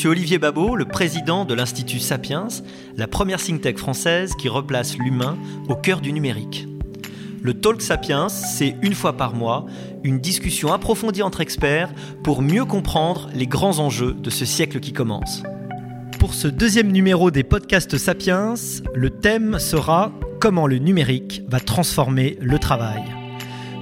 [0.00, 2.48] Monsieur Olivier Babot, le président de l'Institut Sapiens,
[2.96, 5.36] la première think française qui replace l'humain
[5.68, 6.66] au cœur du numérique.
[7.42, 9.66] Le Talk Sapiens, c'est une fois par mois
[10.02, 11.92] une discussion approfondie entre experts
[12.24, 15.42] pour mieux comprendre les grands enjeux de ce siècle qui commence.
[16.18, 18.54] Pour ce deuxième numéro des podcasts Sapiens,
[18.94, 23.02] le thème sera Comment le numérique va transformer le travail.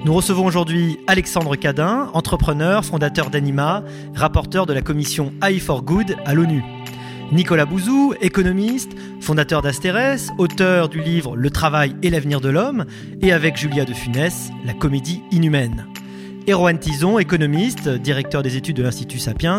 [0.05, 3.83] Nous recevons aujourd'hui Alexandre Cadin, entrepreneur, fondateur d'Anima,
[4.15, 6.63] rapporteur de la commission AI for Good à l'ONU.
[7.33, 12.85] Nicolas Bouzou, économiste, fondateur d'Astérès, auteur du livre Le travail et l'avenir de l'homme,
[13.21, 15.85] et avec Julia de Funès, la comédie inhumaine.
[16.49, 19.57] Erwan Tison, économiste, directeur des études de l'Institut Sapiens,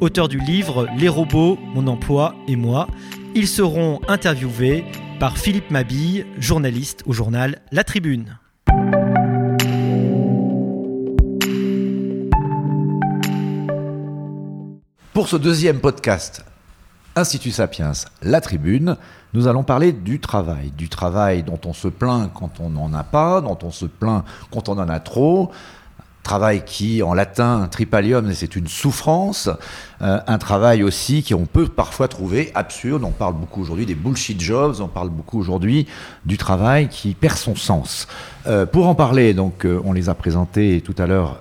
[0.00, 2.88] auteur du livre Les robots, mon emploi et moi.
[3.34, 4.84] Ils seront interviewés
[5.18, 8.36] par Philippe Mabille, journaliste au journal La Tribune.
[15.18, 16.44] Pour ce deuxième podcast,
[17.16, 17.90] Institut Sapiens,
[18.22, 18.96] La Tribune,
[19.34, 20.70] nous allons parler du travail.
[20.78, 24.22] Du travail dont on se plaint quand on n'en a pas, dont on se plaint
[24.52, 25.50] quand on en a trop.
[26.22, 29.50] Travail qui, en latin, tripalium, c'est une souffrance.
[30.02, 33.02] Euh, un travail aussi qu'on peut parfois trouver absurde.
[33.02, 34.76] On parle beaucoup aujourd'hui des bullshit jobs.
[34.78, 35.88] On parle beaucoup aujourd'hui
[36.26, 38.06] du travail qui perd son sens.
[38.46, 41.40] Euh, pour en parler, donc, euh, on les a présentés tout à l'heure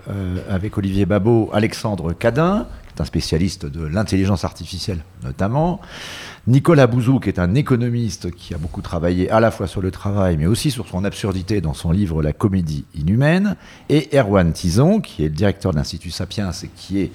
[0.50, 2.66] avec Olivier Babot, Alexandre Cadin,
[3.02, 5.80] un spécialiste de l'intelligence artificielle notamment.
[6.48, 9.92] Nicolas Bouzou, qui est un économiste qui a beaucoup travaillé à la fois sur le
[9.92, 13.58] travail, mais aussi sur son absurdité dans son livre La comédie inhumaine.
[13.90, 17.12] Et Erwan Tison, qui est le directeur de l'Institut Sapiens et qui est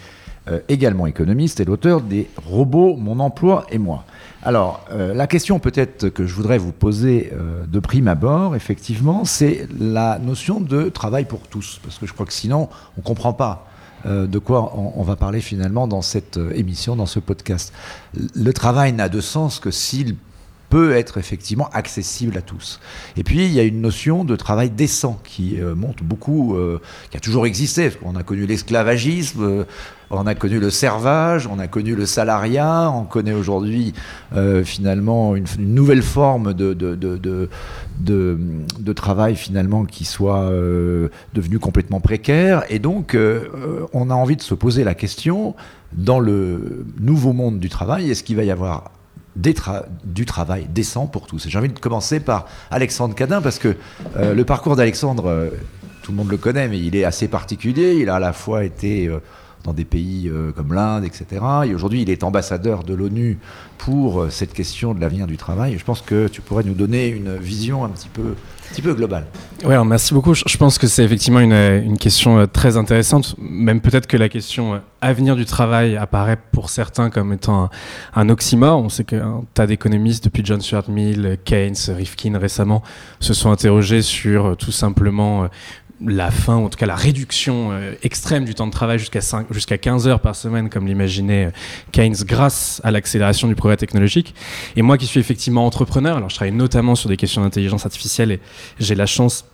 [0.48, 4.04] euh, également économiste et l'auteur des Robots, mon emploi et moi.
[4.42, 9.24] Alors, euh, la question peut-être que je voudrais vous poser euh, de prime abord, effectivement,
[9.24, 11.80] c'est la notion de travail pour tous.
[11.84, 13.71] Parce que je crois que sinon, on ne comprend pas
[14.04, 17.72] de quoi on, va parler finalement dans cette euh, émission, dans ce podcast.
[18.34, 20.16] Le travail n'a de sens que s'il
[20.68, 22.80] peut être effectivement accessible à tous.
[23.16, 26.56] Et puis il y a une notion de travail décent qui euh, monte beaucoup,
[27.10, 27.90] qui a toujours existé.
[28.02, 29.66] On a connu l'esclavagisme,
[30.12, 33.94] on a connu le servage, on a connu le salariat, on connaît aujourd'hui
[34.64, 37.48] finalement une, nouvelle forme de,
[38.92, 42.64] travail finalement qui soit euh, devenu complètement précaire.
[42.68, 45.54] Et donc, euh, on a envie de se poser la question,
[45.92, 48.90] dans le nouveau monde du travail, est-ce qu'il va y avoir
[49.36, 51.48] du travail décent pour tous?
[51.48, 53.76] J'ai envie de commencer par Alexandre Cadin, parce que
[54.16, 55.50] euh, le parcours d'Alexandre,
[56.02, 57.94] tout le monde le connaît, mais il est assez particulier.
[57.94, 59.10] Il a à la fois été
[59.64, 61.26] dans des pays euh, comme l'Inde, etc.
[61.66, 63.38] Et aujourd'hui, il est ambassadeur de l'ONU
[63.78, 65.76] pour euh, cette question de l'avenir du travail.
[65.78, 68.94] Je pense que tu pourrais nous donner une vision un petit peu, un petit peu
[68.94, 69.26] globale.
[69.64, 70.34] Oui, merci beaucoup.
[70.34, 73.36] Je pense que c'est effectivement une, une, question euh, très intéressante.
[73.38, 77.70] Même peut-être que la question avenir du travail apparaît pour certains comme étant
[78.14, 78.82] un, oxymore.
[78.82, 82.82] On sait qu'un tas d'économistes, depuis John Stuart Mill, Keynes, Rifkin récemment,
[83.20, 85.48] se sont interrogés sur tout simplement
[86.06, 89.20] la fin, en tout cas la réduction euh, extrême du temps de travail jusqu'à
[89.50, 91.50] jusqu'à 15 heures par semaine, comme l'imaginait euh,
[91.92, 94.34] Keynes, grâce à l'accélération du progrès technologique.
[94.76, 98.32] Et moi qui suis effectivement entrepreneur, alors je travaille notamment sur des questions d'intelligence artificielle
[98.32, 98.40] et
[98.78, 99.44] j'ai la chance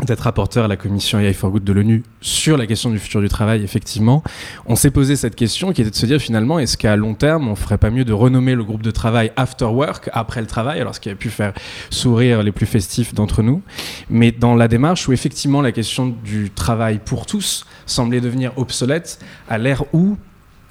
[0.00, 3.20] d'être rapporteur à la commission AI for Good de l'ONU sur la question du futur
[3.20, 4.22] du travail, effectivement,
[4.66, 7.48] on s'est posé cette question qui était de se dire finalement, est-ce qu'à long terme,
[7.48, 10.80] on ferait pas mieux de renommer le groupe de travail After Work, après le travail,
[10.80, 11.52] alors ce qui a pu faire
[11.90, 13.62] sourire les plus festifs d'entre nous,
[14.08, 19.18] mais dans la démarche où effectivement la question du travail pour tous semblait devenir obsolète
[19.48, 20.16] à l'ère où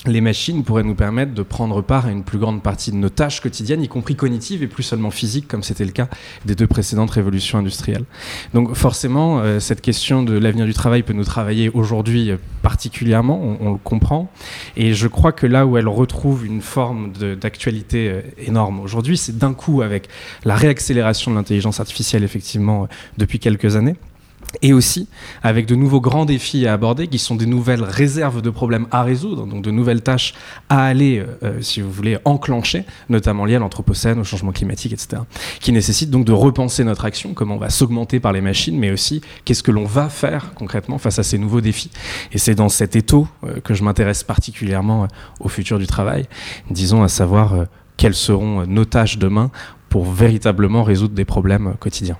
[0.07, 3.09] les machines pourraient nous permettre de prendre part à une plus grande partie de nos
[3.09, 6.07] tâches quotidiennes, y compris cognitives et plus seulement physiques, comme c'était le cas
[6.45, 8.05] des deux précédentes révolutions industrielles.
[8.53, 13.57] Donc forcément, euh, cette question de l'avenir du travail peut nous travailler aujourd'hui euh, particulièrement,
[13.59, 14.31] on, le comprend.
[14.75, 19.37] Et je crois que là où elle retrouve une forme d'actualité euh, énorme aujourd'hui, c'est
[19.37, 20.07] d'un coup avec
[20.45, 22.87] la réaccélération de l'intelligence artificielle, effectivement,
[23.17, 23.95] depuis quelques années
[24.61, 25.07] et aussi
[25.43, 29.03] avec de nouveaux grands défis à aborder qui sont des nouvelles réserves de problèmes à
[29.03, 30.33] résoudre, donc de nouvelles tâches
[30.69, 34.93] à aller, euh, euh, si vous voulez, enclencher, notamment liées à l'anthropocène, au changement climatique,
[34.93, 35.21] etc.,
[35.59, 38.91] qui nécessitent donc de repenser notre action, comment on va s'augmenter par les machines, mais
[38.91, 41.91] aussi qu'est-ce que l'on va faire concrètement face à ces nouveaux défis.
[42.31, 45.07] Et c'est dans cet étau euh, que je m'intéresse particulièrement
[45.39, 46.25] au futur du travail,
[46.69, 47.55] disons à savoir
[47.97, 49.51] quelles seront nos tâches demain
[49.89, 52.17] pour véritablement résoudre des problèmes quotidiens.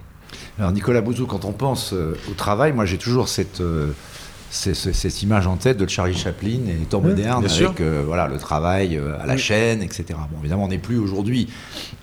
[0.61, 3.93] Alors Nicolas Bouzou, quand on pense euh, au travail, moi j'ai toujours cette, euh,
[4.51, 8.97] cette image en tête de Charlie Chaplin et temps moderne avec euh, voilà, le travail
[8.97, 10.03] euh, à la chaîne, etc.
[10.09, 11.47] Bon, évidemment, on n'est plus aujourd'hui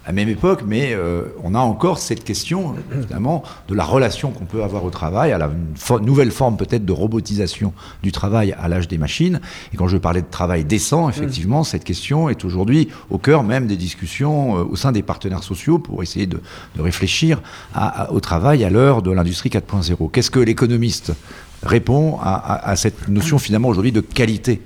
[0.05, 4.31] à la même époque, mais euh, on a encore cette question, évidemment, de la relation
[4.31, 8.55] qu'on peut avoir au travail, à la fo- nouvelle forme peut-être de robotisation du travail
[8.59, 9.41] à l'âge des machines.
[9.75, 13.67] Et quand je parlais de travail décent, effectivement, cette question est aujourd'hui au cœur même
[13.67, 16.41] des discussions euh, au sein des partenaires sociaux pour essayer de,
[16.77, 17.43] de réfléchir
[17.75, 20.11] à- à- au travail à l'heure de l'industrie 4.0.
[20.11, 21.13] Qu'est-ce que l'économiste
[21.63, 24.61] répond à, cette notion finalement aujourd'hui de qualité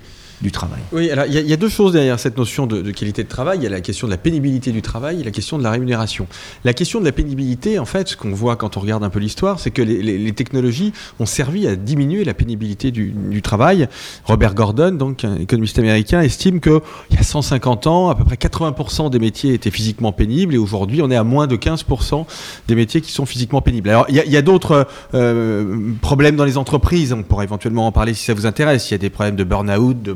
[0.51, 3.59] travail Oui, alors il y, a- deux choses derrière cette notion de, qualité de travail.
[3.59, 5.71] Il y a la question de la pénibilité du travail et la question de la
[5.71, 6.27] rémunération.
[6.65, 9.21] La question de la pénibilité, en fait, ce qu'on voit quand on regarde un peu
[9.21, 13.89] l'histoire, c'est que les, technologies ont servi à diminuer la pénibilité du, travail.
[14.25, 16.81] Robert Gordon, donc un économiste américain, estime qu'il
[17.11, 21.03] y a 150 ans, à peu près 80% des métiers étaient physiquement pénibles et aujourd'hui,
[21.03, 22.25] on est à moins de 15%
[22.69, 23.91] des métiers qui sont physiquement pénibles.
[23.91, 27.13] Alors, il y a, d'autres euh, problèmes dans les entreprises.
[27.13, 28.91] On pourrait éventuellement en parler si ça vous intéresse.
[28.91, 30.13] Il y a des problèmes de burn-out, de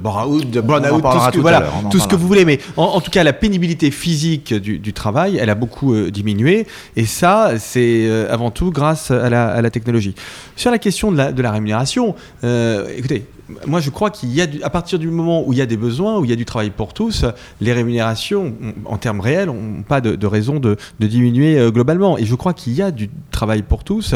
[0.51, 1.61] de burn-out, tout, ce que, tout voilà,
[1.91, 2.45] tout ce vous voulez.
[2.45, 6.11] Mais en, en tout cas, la pénibilité physique du, du travail, elle a beaucoup euh,
[6.11, 6.67] diminué.
[6.97, 10.15] Et ça, c'est euh, avant tout grâce à la, à la technologie.
[10.57, 12.15] Sur la question de la, de la rémunération,
[12.45, 13.27] euh, écoutez,
[13.67, 15.67] moi je crois qu'il y a, du- à partir du moment où il y a
[15.67, 17.25] des besoins, où il y a du travail pour tous,
[17.61, 22.19] les rémunérations, on- en termes réels, n'ont pas de, de raison de, de diminuer globalement.
[22.19, 24.15] Et je crois qu'il y a du travail pour tous.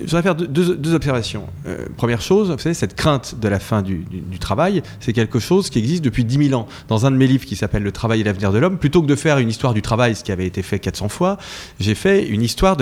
[0.00, 1.44] Je voudrais faire deux, observations.
[1.66, 4.04] Euh, première chose, vous savez, cette crainte de la fin du,
[4.38, 6.68] travail, c'est quelque chose qui existe depuis 10 000 ans.
[6.88, 9.06] Dans un de mes livres qui s'appelle Le travail et l'avenir de l'homme, plutôt que
[9.06, 11.38] de faire une histoire du travail, ce qui avait été fait 400 fois,
[11.80, 12.76] j'ai fait une histoire,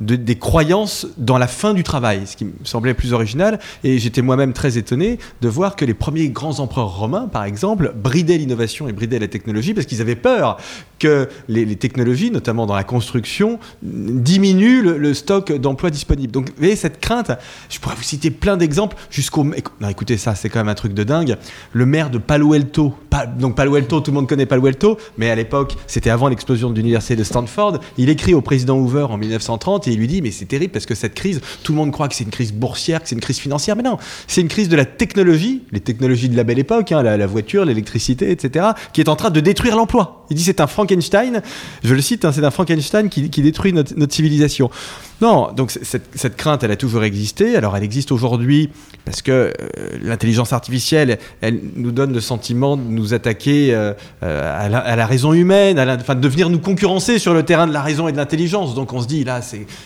[0.00, 3.58] des croyances dans la fin du travail, ce qui me semblait plus original.
[3.84, 7.92] Et j'étais moi-même très étonné de voir que les premiers grands empereurs romains, par exemple,
[7.96, 10.58] bridaient l'innovation et bridaient la technologie parce qu'ils avaient peur
[10.98, 16.32] que les, les technologies, notamment dans la construction, diminuent le, le stock d'emplois disponibles.
[16.32, 17.32] Donc, vous voyez, cette crainte,
[17.70, 19.46] je pourrais vous citer plein d'exemples jusqu'au.
[19.88, 21.36] écoutez, ça, c'est quand même un truc de dingue.
[21.72, 22.94] Le maire de Palo Alto,
[23.38, 26.70] donc Palo Alto, tout le monde connaît Palo Alto, mais à l'époque, c'était avant l'explosion
[26.70, 27.78] de l'université de Stanford.
[27.98, 30.86] Il écrit au président Hoover en 1930 et il lui dit Mais c'est terrible parce
[30.86, 33.20] que cette crise, tout le monde croit que c'est une crise boursière, que c'est une
[33.20, 36.58] crise financière, mais non, c'est une crise de la technologie, les technologies de la belle
[36.58, 40.26] époque, hein, la, voiture, l'électricité, etc., qui est en train de détruire l'emploi.
[40.30, 41.42] Il dit c'est un Frankenstein,
[41.84, 44.70] je le cite, hein, c'est un Frankenstein qui, détruit notre civilisation.
[45.22, 47.56] Non, donc cette, crainte, elle a toujours existé.
[47.56, 48.70] Alors elle existe aujourd'hui
[49.04, 49.52] parce que euh,
[50.00, 53.92] l'intelligence artificielle, elle nous donne le sentiment de nous attaquer euh,
[54.22, 57.82] euh, à, la, raison humaine, à de venir nous concurrencer sur le terrain de la
[57.82, 58.74] raison et de l'intelligence.
[58.74, 59.40] Donc on se dit là,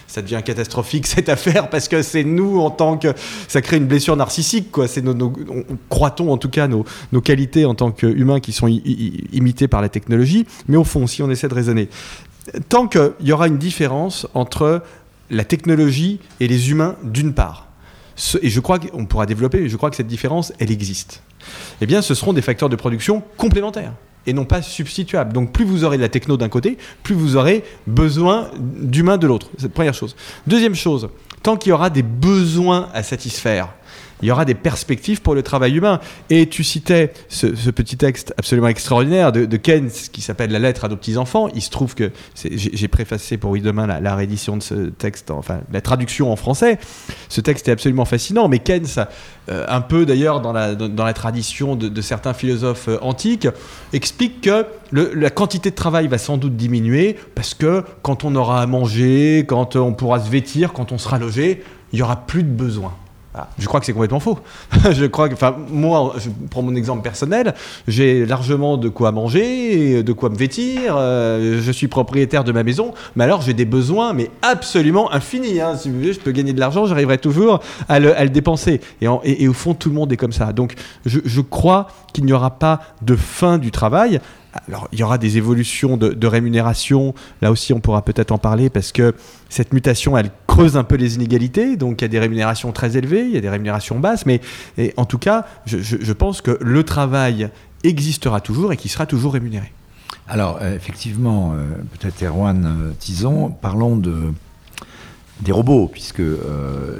[0.06, 3.08] ça devient catastrophique cette affaire parce que c'est nous en tant que
[3.48, 4.86] ça crée une blessure narcissique, quoi.
[5.02, 8.66] Nos, nos- on- croit-on en tout cas nos, nos qualités en tant qu'humains qui sont
[8.68, 10.46] i- i- imitées par la technologie.
[10.68, 11.88] Mais au fond, si on essaie de raisonner,
[12.68, 14.82] tant qu'il y aura une différence entre
[15.30, 17.66] la technologie et les humains d'une part,
[18.40, 21.22] et je crois qu'on pourra développer, mais je crois que cette différence, elle existe.
[21.80, 23.92] Eh bien, ce seront des facteurs de production complémentaires
[24.26, 25.32] et non pas substituables.
[25.32, 29.26] Donc, plus vous aurez de la techno d'un côté, plus vous aurez besoin d'humains de
[29.26, 29.50] l'autre.
[29.56, 30.16] C'est la première chose.
[30.46, 31.08] Deuxième chose,
[31.42, 33.72] tant qu'il y aura des besoins à satisfaire,
[34.22, 36.00] il y aura des perspectives pour le travail humain.
[36.30, 40.88] Et tu citais ce, petit texte absolument extraordinaire de, Keynes qui s'appelle La lettre à
[40.88, 41.48] nos petits-enfants.
[41.54, 45.30] Il se trouve que j'ai préfacé pour Oui Demain la, la réédition de ce texte,
[45.30, 46.78] enfin la traduction en français.
[47.28, 48.86] Ce texte est absolument fascinant, mais Keynes,
[49.48, 53.48] euh, un peu d'ailleurs dans la, dans, la tradition de, certains philosophes euh, antiques,
[53.92, 58.62] explique que la quantité de travail va sans doute diminuer parce que quand on aura
[58.62, 62.42] à manger, quand on pourra se vêtir, quand on sera logé, il y aura plus
[62.42, 62.92] de besoin.
[63.36, 63.50] Voilà.
[63.58, 64.38] Je crois que c'est complètement faux.
[64.92, 67.54] je crois que, enfin, moi, je prends mon exemple personnel,
[67.86, 72.62] j'ai largement de quoi manger, de quoi me vêtir, euh, je suis propriétaire de ma
[72.62, 75.60] maison, mais alors j'ai des besoins, mais absolument infinis.
[75.60, 75.76] hein.
[75.76, 78.80] Si vous voulez, je peux gagner de l'argent, j'arriverai toujours à le, dépenser.
[79.02, 80.54] Et, au fond, tout le monde est comme ça.
[80.54, 80.74] Donc,
[81.04, 84.18] je crois qu'il n'y aura pas de fin du travail.
[84.68, 87.14] Alors, il y aura des évolutions de, rémunération.
[87.42, 89.14] Là aussi, on pourra peut-être en parler parce que
[89.48, 91.76] cette mutation, elle creuse un peu les inégalités.
[91.76, 94.26] Donc, il y a des rémunérations très élevées, il y a des rémunérations basses.
[94.26, 94.40] Mais
[94.96, 97.50] en tout cas, je, pense que le travail
[97.84, 99.72] existera toujours et qui sera toujours rémunéré.
[100.28, 101.64] Alors, euh, effectivement, euh,
[101.98, 104.32] peut-être Erwan euh, Tison, parlons de,
[105.40, 106.22] des robots, puisque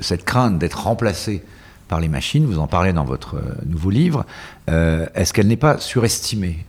[0.00, 1.42] cette crainte d'être remplacé
[1.88, 4.26] par les machines, vous en parlez dans votre nouveau livre,
[4.68, 6.66] est-ce qu'elle n'est pas surestimée?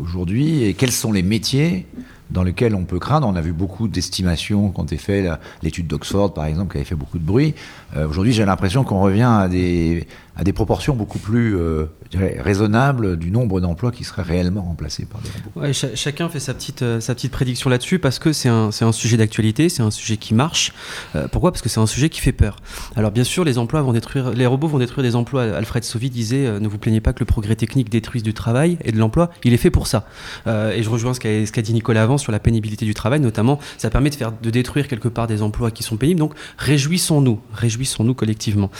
[0.00, 1.86] Aujourd'hui Et quels sont les métiers
[2.30, 3.26] dans lesquels on peut craindre?
[3.26, 6.84] On a vu beaucoup d'estimations quand on fait la- l'étude d'Oxford, par exemple, qui avait
[6.84, 7.54] fait beaucoup de bruit.
[7.96, 10.06] Euh, aujourd'hui, j'ai l'impression qu'on revient à des,
[10.36, 15.20] à des proportions beaucoup plus euh, raisonnables du nombre d'emplois qui seraient réellement remplacés par
[15.20, 15.72] des robots.
[15.94, 19.16] Chacun fait sa petite, euh, sa petite prédiction là-dessus parce que c'est un, un sujet
[19.16, 20.72] d'actualité, c'est un sujet qui marche.
[21.14, 21.52] Euh, pourquoi?
[21.52, 22.56] Parce que c'est un sujet qui fait peur.
[22.96, 25.42] Alors bien sûr, les emplois vont détruire, les robots vont détruire des emplois.
[25.42, 28.92] Alfred Sauvy disait ne vous plaignez pas que le progrès technique détruise du travail et
[28.92, 29.30] de l'emploi.
[29.44, 30.06] Il est fait pour ça.
[30.46, 31.20] Et je rejoins ce
[31.50, 33.58] qu'a dit Nicolas avant sur la pénibilité du travail, notamment.
[33.78, 36.20] Ça permet de faire de détruire quelque part des emplois qui sont pénibles.
[36.20, 38.70] Donc réjouissons-nous, réjouissons-nous collectivement.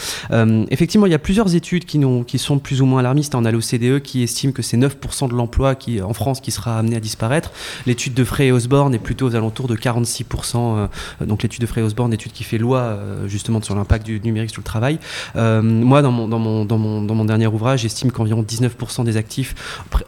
[0.69, 3.35] Effectivement, il y a plusieurs études qui, sont plus ou moins alarmistes.
[3.35, 6.95] On a l'OCDE qui estime que c'est 9% de l'emploi en France qui sera amené
[6.95, 7.51] à disparaître.
[7.85, 10.55] L'étude de Frey et Osborne est plutôt aux alentours de 46%.
[10.55, 14.05] euh, donc l'étude de Frey et Osborne, étude qui fait loi euh, justement sur l'impact
[14.05, 14.99] du numérique sur le travail.
[15.35, 19.55] Euh, moi, dans mon, dernier ouvrage, j'estime qu'environ 19% des actifs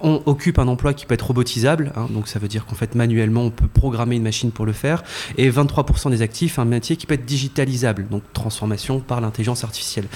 [0.01, 1.91] on occupe un emploi qui peut être robotisable.
[1.95, 2.07] hein.
[2.09, 5.03] donc ça veut dire qu'en fait, manuellement, on peut programmer une machine pour le faire.
[5.37, 8.07] Et 23% des actifs, un métier qui peut être digitalisable.
[8.09, 10.07] Donc transformation par l'intelligence artificielle.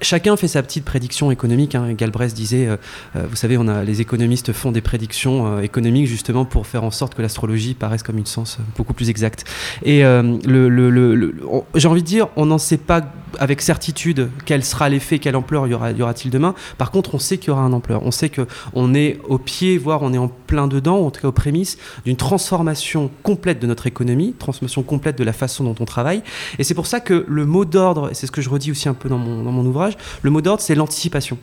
[0.00, 1.74] Chacun fait sa petite prédiction économique.
[1.74, 1.92] Hein.
[1.92, 2.76] Galbraith disait, euh,
[3.14, 6.82] euh, vous savez, on a, les économistes font des prédictions euh, économiques justement pour faire
[6.82, 9.44] en sorte que l'astrologie paraisse comme une science euh, beaucoup plus exacte.
[9.82, 11.34] Et le,
[11.74, 13.02] j'ai envie de dire, on n'en sait pas
[13.38, 16.54] avec certitude quel sera l'effet, quelle ampleur y aura- y aura-t-il demain.
[16.78, 18.02] Par contre, on sait qu'il y aura un ampleur.
[18.04, 21.20] On sait que on est au pied, voire on est en plein dedans, en tout
[21.20, 25.74] cas aux prémices d'une transformation complète de notre économie, transformation complète de la façon dont
[25.80, 26.22] on travaille.
[26.58, 28.88] Et c'est pour ça que le mot d'ordre, et c'est ce que je redis aussi
[28.88, 31.38] un peu dans mon, dans mon ouvrage, le mot d'ordre, c'est l'anticipation.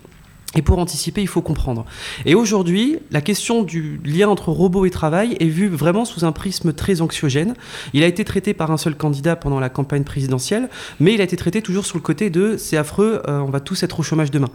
[0.56, 1.86] Et pour anticiper, il faut comprendre.
[2.26, 6.32] Et aujourd'hui, la question du lien entre robot et travail est vue vraiment sous un
[6.32, 7.54] prisme très anxiogène.
[7.94, 10.70] Il a été traité par un seul candidat pendant la campagne présidentielle,
[11.02, 13.60] mais il a été traité toujours sur le côté de c'est affreux, euh, on va
[13.60, 14.48] tous être au chômage demain.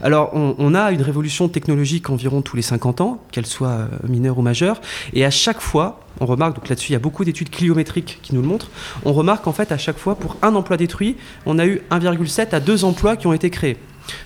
[0.00, 3.88] Alors, on, on a une révolution technologique environ tous les 50 ans, qu'elle soit euh,
[4.08, 4.80] mineure ou majeure,
[5.12, 8.34] et à chaque fois, on remarque, donc là-dessus, il y a beaucoup d'études cliométriques qui
[8.34, 8.70] nous le montrent,
[9.04, 12.54] on remarque en fait à chaque fois, pour un emploi détruit, on a eu 1,7
[12.54, 13.76] à 2 emplois qui ont été créés.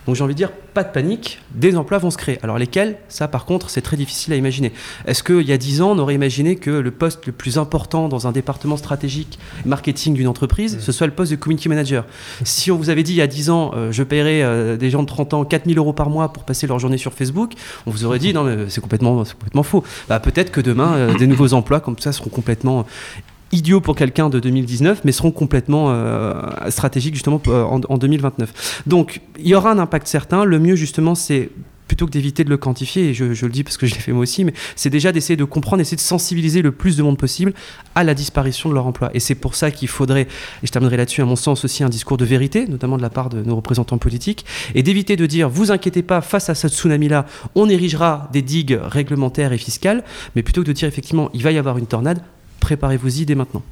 [0.07, 2.39] Donc j'ai envie de dire, pas de panique, des emplois vont se créer.
[2.43, 2.97] Alors lesquels?
[3.09, 4.73] Ça par contre, c'est très difficile à imaginer.
[5.07, 8.09] Est-ce qu'il y a 10 ans, on aurait imaginé que le poste le plus important
[8.09, 12.05] dans un département stratégique marketing d'une entreprise, ce soit le poste de community manager?
[12.45, 14.91] Si on vous avait dit il y a 10 ans, euh, je paierais euh, des
[14.91, 17.53] gens de 30 ans 4000 euros par mois pour passer leur journée sur Facebook,
[17.87, 19.85] on vous aurait dit non mais c'est complètement, complètement faux.
[20.09, 22.87] Bah, Peut-être que demain, euh, des nouveaux emplois comme ça seront complètement
[23.53, 26.35] idiots pour quelqu'un de 2019, mais seront complètement euh,
[26.71, 28.83] stratégiques justement euh, en, en 2029.
[28.87, 30.45] Donc il y aura un impact certain.
[30.45, 31.51] Le mieux justement, c'est
[31.87, 34.01] plutôt que d'éviter de le quantifier, et je, je le dis parce que je l'ai
[34.01, 37.03] fait moi aussi, mais c'est déjà d'essayer de comprendre, essayer de sensibiliser le plus de
[37.03, 37.53] monde possible
[37.95, 39.11] à la disparition de leur emploi.
[39.15, 41.89] Et c'est pour ça qu'il faudrait, et je terminerai là-dessus, à mon sens aussi un
[41.89, 45.49] discours de vérité, notamment de la part de nos représentants politiques, et d'éviter de dire,
[45.49, 50.03] vous inquiétez pas, face à ce tsunami-là, on érigera des digues réglementaires et fiscales,
[50.35, 52.21] mais plutôt que de dire effectivement, il va y avoir une tornade,
[52.61, 53.63] préparez-vous-y dès maintenant.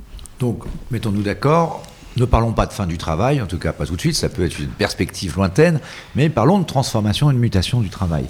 [0.40, 1.82] Donc, mettons-nous d'accord.
[2.16, 4.28] Ne parlons pas de fin du travail, en tout cas pas tout de suite, ça
[4.28, 5.80] peut être une perspective lointaine,
[6.14, 8.26] mais parlons de transformation et de mutation du travail.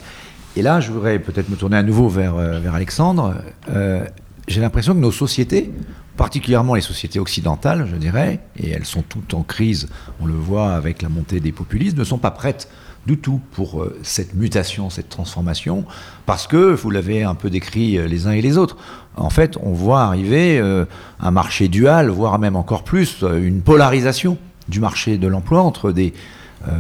[0.57, 3.35] Et là, je voudrais peut-être me tourner à nouveau vers, euh, vers Alexandre.
[3.69, 4.05] Euh,
[4.47, 5.71] J'ai l'impression que nos sociétés,
[6.17, 9.89] particulièrement les sociétés occidentales, je dirais, et elles sont toutes en crise,
[10.21, 12.69] on le voit avec la montée des populismes, ne sont pas prêtes
[13.07, 15.85] du tout pour euh, cette mutation, cette transformation,
[16.27, 18.77] parce que, vous l'avez un peu décrit euh, les uns et les autres,
[19.17, 20.85] en fait, on voit arriver euh,
[21.21, 26.15] un marché dual, voire même encore plus, une polarisation du marché de l'emploi entre des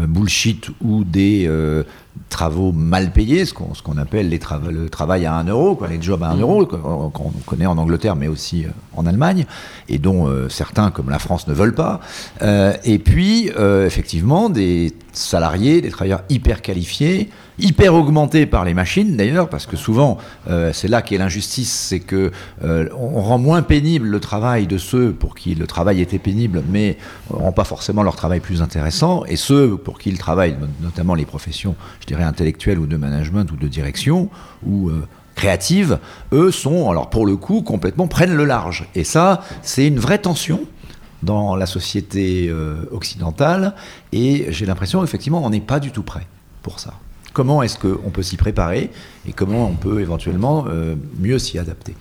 [0.08, 1.46] bullshit ou des
[2.28, 4.40] travaux mal payés, ce qu'on qu'on appelle les
[4.70, 8.16] le travail à 1 euro, quoi, les jobs à 1 euro, qu'on connaît en Angleterre,
[8.16, 9.46] mais aussi euh, en Allemagne,
[9.88, 12.00] et dont euh, certains, comme la France, ne veulent pas.
[12.42, 18.74] Euh, et puis, euh, effectivement, des salariés, des travailleurs hyper qualifiés, hyper augmentés par les
[18.74, 20.18] machines d'ailleurs, parce que souvent,
[20.72, 22.32] c'est là qu'est l'injustice, c'est que
[22.64, 26.98] on rend moins pénible le travail de ceux pour qui le travail était pénible, mais
[27.30, 30.66] on rend pas forcément leur travail plus intéressant, et ceux pour qui le travail, no-
[30.82, 34.28] notamment les professions, je dirais intellectuelles ou de management ou de direction,
[34.66, 35.98] ou euh, créatives,
[36.32, 38.86] eux sont, alors pour le coup, complètement prennent le large.
[38.94, 40.60] Et ça, c'est une vraie tension
[41.22, 43.74] dans la société euh, occidentale,
[44.12, 46.26] et j'ai l'impression, effectivement, on n'est pas du tout prêt
[46.62, 46.92] pour ça.
[47.34, 48.90] Comment est-ce qu'on peut s'y préparer
[49.26, 51.96] et comment on peut éventuellement euh, mieux s'y adapter?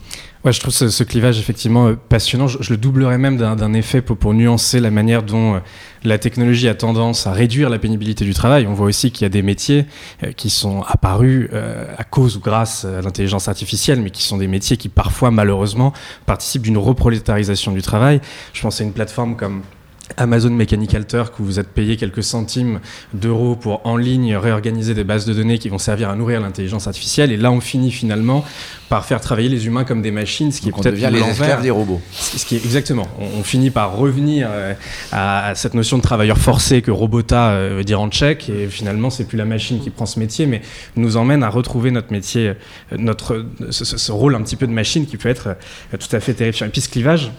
[0.45, 2.45] Ouais, je trouve ce, clivage effectivement euh, passionnant.
[2.45, 5.59] Je, le doublerais même d'un effet pour, nuancer la manière dont euh,
[6.03, 8.67] la technologie a tendance à réduire la pénibilité du travail.
[8.67, 9.87] On voit aussi qu'il y a des métiers
[10.37, 11.49] qui sont apparus
[11.97, 15.93] à cause ou grâce à l'intelligence artificielle, mais qui sont des métiers qui parfois malheureusement
[16.27, 18.21] participent d'une reprolétarisation du travail.
[18.53, 19.61] Je pense à une plateforme comme
[20.17, 22.79] Amazon Mechanical Turk où vous êtes payé quelques centimes
[23.13, 26.87] d'euros pour en ligne réorganiser des bases de données qui vont servir à nourrir l'intelligence
[26.87, 27.31] artificielle.
[27.31, 28.43] Et là, on finit finalement
[28.89, 31.61] par faire travailler les humains comme des machines, ce qui Donc est peut-être les esclaves
[31.63, 32.01] des robots.
[32.11, 33.07] Ce qui est exactement.
[33.19, 34.73] On, on finit par revenir euh,
[35.11, 38.49] à, à cette notion de travailleur forcé que Robota euh, veut dire en tchèque.
[38.49, 40.61] Et finalement, c'est plus la machine qui prend ce métier, mais
[40.97, 42.53] nous emmène à retrouver notre métier, euh,
[42.97, 46.13] notre ce, ce- ce rôle un petit peu de machine qui peut être euh, tout
[46.15, 46.67] à fait terrifiant.
[46.67, 47.31] Et puis ce clivage.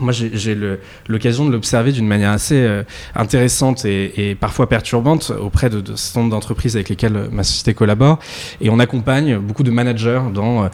[0.00, 0.58] Moi, j'ai
[1.06, 2.82] l'occasion de l'observer d'une manière assez euh,
[3.14, 7.74] intéressante et, parfois perturbante auprès de, de ce nombre d'entreprises avec lesquelles euh, ma société
[7.74, 8.18] collabore.
[8.60, 10.68] Et on accompagne beaucoup de managers dans euh,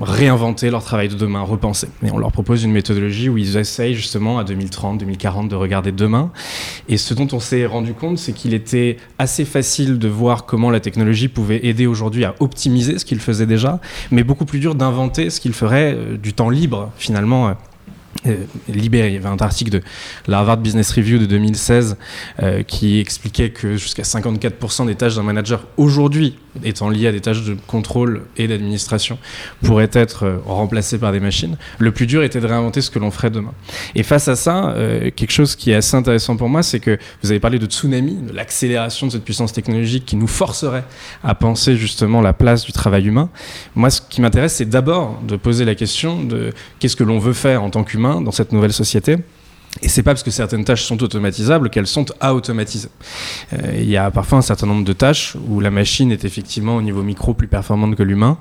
[0.00, 1.88] réinventer leur travail de demain, repenser.
[2.04, 5.90] Et on leur propose une méthodologie où ils essayent justement à 2030, 2040 de regarder
[5.90, 6.30] demain.
[6.88, 10.70] Et ce dont on s'est rendu compte, c'est qu'il était assez facile de voir comment
[10.70, 13.80] la technologie pouvait aider aujourd'hui à optimiser ce qu'ils faisaient déjà,
[14.12, 17.56] mais beaucoup plus dur d'inventer ce qu'ils feraient du temps libre finalement.
[18.26, 18.36] Euh,
[18.68, 19.08] libéré.
[19.08, 19.82] Il y avait un article de
[20.26, 21.96] la Harvard Business Review de 2016
[22.42, 27.20] euh, qui expliquait que jusqu'à 54% des tâches d'un manager aujourd'hui étant liées à des
[27.20, 29.18] tâches de contrôle et d'administration
[29.62, 31.56] pourraient être euh, remplacées par des machines.
[31.78, 33.52] Le plus dur était de réinventer ce que l'on ferait demain.
[33.94, 34.74] Et face à ça,
[35.16, 38.14] quelque chose qui est assez intéressant pour moi, c'est que vous avez parlé de tsunami,
[38.14, 40.84] de l'accélération de cette puissance technologique qui nous forcerait
[41.22, 43.28] à penser justement la place du travail humain.
[43.74, 47.32] Moi, ce qui m'intéresse, c'est d'abord de poser la question de qu'est-ce que l'on veut
[47.32, 49.16] faire en tant qu'humain dans cette nouvelle société.
[49.82, 52.88] Et c'est pas parce que certaines tâches sont automatisables qu'elles sont à automatiser.
[53.52, 56.76] Euh, il y a parfois un certain nombre de tâches où la machine est effectivement
[56.76, 58.38] au niveau micro plus performante que l'humain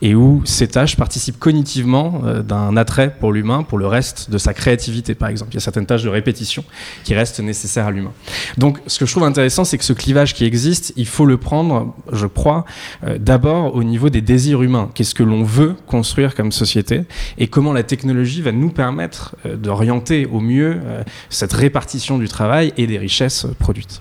[0.00, 4.38] et où ces tâches participent cognitivement euh, d'un attrait pour l'humain, pour le reste de
[4.38, 5.52] sa créativité par exemple.
[5.52, 6.64] Il y a certaines tâches de répétition
[7.04, 8.12] qui restent nécessaires à l'humain.
[8.56, 11.36] Donc ce que je trouve intéressant, c'est que ce clivage qui existe, il faut le
[11.36, 12.64] prendre, je crois,
[13.04, 14.90] euh, d'abord au niveau des désirs humains.
[14.94, 17.02] Qu'est-ce que l'on veut construire comme société
[17.36, 22.72] et comment la technologie va nous permettre d'orienter au mieux euh, cette répartition du travail
[22.76, 24.00] et des richesses produites.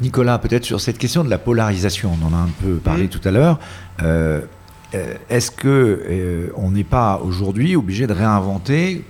[0.00, 3.08] Nicolas, peut-être sur cette question de la polarisation, on en a un peu parlé Mm.
[3.08, 3.58] tout à l'heure.
[4.02, 4.40] Euh,
[4.94, 5.66] euh, Est-ce que
[6.08, 9.04] euh, on n'est pas aujourd'hui obligé de réinventer,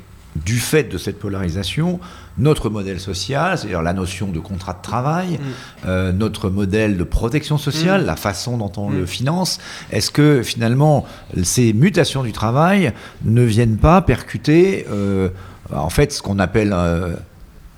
[0.45, 1.99] du fait de cette polarisation,
[2.39, 5.41] notre modèle social, c'est-à-dire la notion de contrat de travail,
[5.87, 8.07] euh, notre modèle de protection sociale, Mm.
[8.07, 8.99] la façon dont on Mm.
[8.99, 9.59] le finance
[9.91, 11.05] Est-ce que finalement
[11.43, 12.93] ces mutations du travail
[13.25, 15.29] ne viennent pas percuter euh,
[15.73, 17.15] en fait ce qu'on appelle euh,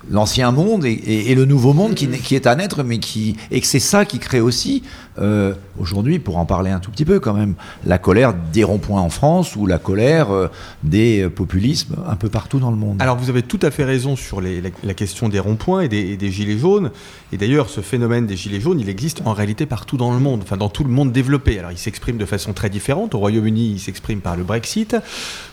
[0.09, 3.67] l'ancien monde et, le nouveau monde qui, qui est à naître, mais qui et que
[3.67, 4.83] c'est ça qui crée aussi
[5.19, 9.01] euh, aujourd'hui, pour en parler un tout petit peu quand même, la colère des ronds-points
[9.01, 10.47] en France ou la colère euh,
[10.83, 13.01] des populismes un peu partout dans le monde.
[13.01, 15.87] Alors vous avez tout à fait raison sur les- la, la question des ronds-points et
[15.89, 16.91] des, et des gilets jaunes.
[17.33, 20.41] Et d'ailleurs, ce phénomène des gilets jaunes, il existe en réalité partout dans le monde,
[20.43, 21.59] enfin dans tout le monde développé.
[21.59, 23.13] Alors il s'exprime de façon très différente.
[23.15, 24.95] Au Royaume-Uni, il s'exprime par le Brexit.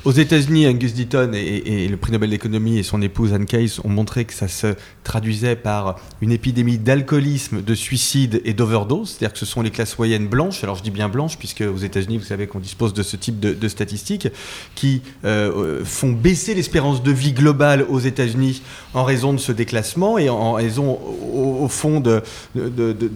[0.04, 3.46] Aux États-Unis, Angus Deaton et, et- et le prix Nobel d'économie et son épouse Anne
[3.46, 9.10] Case ont montré que ça se traduisait par une épidémie d'alcoolisme, de suicide et d'overdose.
[9.18, 10.62] C'est-à-dire que ce sont les classes moyennes blanches.
[10.62, 13.40] Alors je dis bien blanches puisque aux États-Unis, vous savez qu'on dispose de ce type
[13.40, 14.28] de, statistiques
[14.74, 18.62] qui euh, euh, font baisser l'espérance de vie globale aux États-Unis
[18.94, 20.98] en raison de ce déclassement et en, raison
[21.34, 22.22] au, fond de,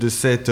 [0.09, 0.51] cette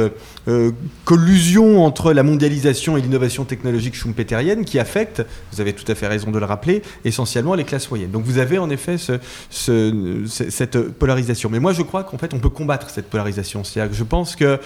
[0.48, 0.70] euh,
[1.04, 6.06] collusion entre la mondialisation et l'innovation technologique schumpeterienne qui affecte, vous avez tout à fait
[6.06, 8.10] raison de le rappeler, essentiellement les classes moyennes.
[8.10, 9.18] Donc vous avez en effet ce-
[9.50, 11.50] ce- ce- cette polarisation.
[11.50, 13.64] Mais moi je crois qu'en fait on peut combattre cette polarisation.
[13.64, 14.58] C'est-à-dire que je pense que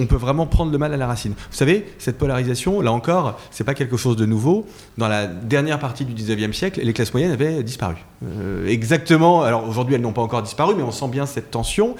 [0.00, 1.32] on peut vraiment prendre le mal à la racine.
[1.32, 4.66] Vous savez, cette polarisation, là encore, c'est pas quelque chose de nouveau.
[4.96, 7.96] Dans la dernière partie du 19e siècle, les classes moyennes avaient disparu.
[8.24, 9.42] Euh, exactement.
[9.42, 11.96] Alors aujourd'hui, elles n'ont pas encore disparu, mais on sent bien cette tension.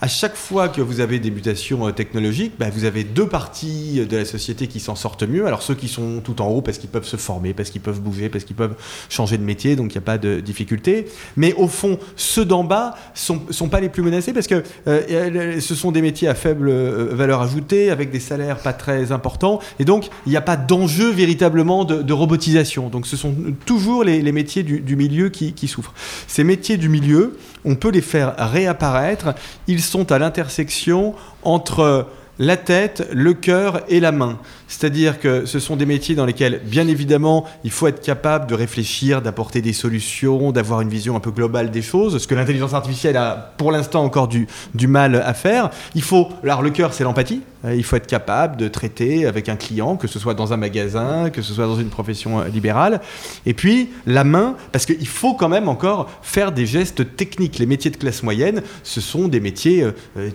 [0.00, 4.06] À chaque fois que vous avez des mutations euh, technologiques, bah, vous avez deux parties
[4.08, 5.44] de la société qui s'en sortent mieux.
[5.44, 8.00] Alors ceux qui sont tout en haut parce qu'ils peuvent se former, parce qu'ils peuvent
[8.00, 8.76] bouger, parce qu'ils peuvent
[9.08, 11.08] changer de métier, donc il n'y a pas de difficulté.
[11.36, 15.60] Mais au fond, ceux d'en bas sont, sont pas les plus menacés parce que euh,
[15.60, 19.58] ce sont des métiers à faible euh, valeur ajoutée, avec des salaires pas très importants,
[19.80, 22.88] et donc il n'y a pas d'enjeu véritablement de, robotisation.
[22.88, 23.34] Donc ce sont
[23.66, 25.92] toujours les, métiers du, milieu qui souffrent.
[26.26, 29.34] Ces métiers du milieu, on peut les faire réapparaître.
[29.66, 32.06] Ils sont à l'intersection entre
[32.38, 34.38] la tête, le cœur et la main.
[34.68, 38.54] C'est-à-dire que ce sont des métiers dans lesquels, bien évidemment, il faut être capable de
[38.54, 42.74] réfléchir, d'apporter des solutions, d'avoir une vision un peu globale des choses, ce que l'intelligence
[42.74, 44.46] artificielle a pour l'instant encore du,
[44.86, 45.70] mal à faire.
[45.94, 47.42] Il faut, alors le cœur, c'est l'empathie.
[47.64, 50.56] Euh, Il faut être capable de traiter avec un client, que ce soit dans un
[50.56, 53.00] magasin, que ce soit dans une profession euh, libérale.
[53.46, 57.58] Et puis, la main, parce qu'il faut quand même encore faire des gestes techniques.
[57.58, 59.82] Les métiers de classe moyenne, ce sont des métiers
[60.16, 60.30] euh,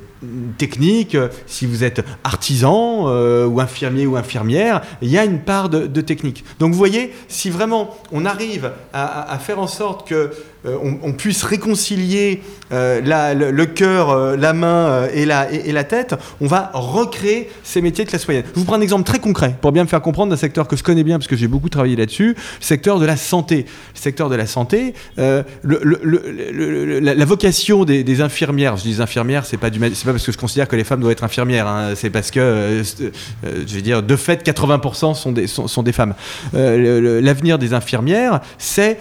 [0.58, 1.17] techniques.
[1.46, 4.22] Si vous êtes artisan ou infirmier ou infirmière,
[5.01, 6.43] il y a une part de, technique.
[6.59, 10.31] Donc vous voyez, si vraiment on arrive à faire en sorte que
[10.65, 13.02] euh, on, puisse réconcilier euh,
[13.52, 18.26] le, cœur, euh, la main et la, tête, on va recréer ces métiers de classe
[18.28, 18.45] moyenne.
[18.54, 20.78] Je vous prends un exemple très concret pour bien me faire comprendre d'un secteur que
[20.78, 23.65] je connais bien parce que j'ai beaucoup travaillé là-dessus, le secteur de la santé.
[23.93, 25.43] Le secteur de la santé, la,
[27.26, 30.78] vocation des, infirmières, je dis infirmières, c'est pas, du, pas parce que je considère que
[30.78, 32.84] les femmes doivent être infirmières, hein, c'est parce que,
[33.43, 36.13] je vais dire, de fait, 80% sont des, sont, des femmes.
[36.54, 38.97] L'avenir des infirmières, c'est,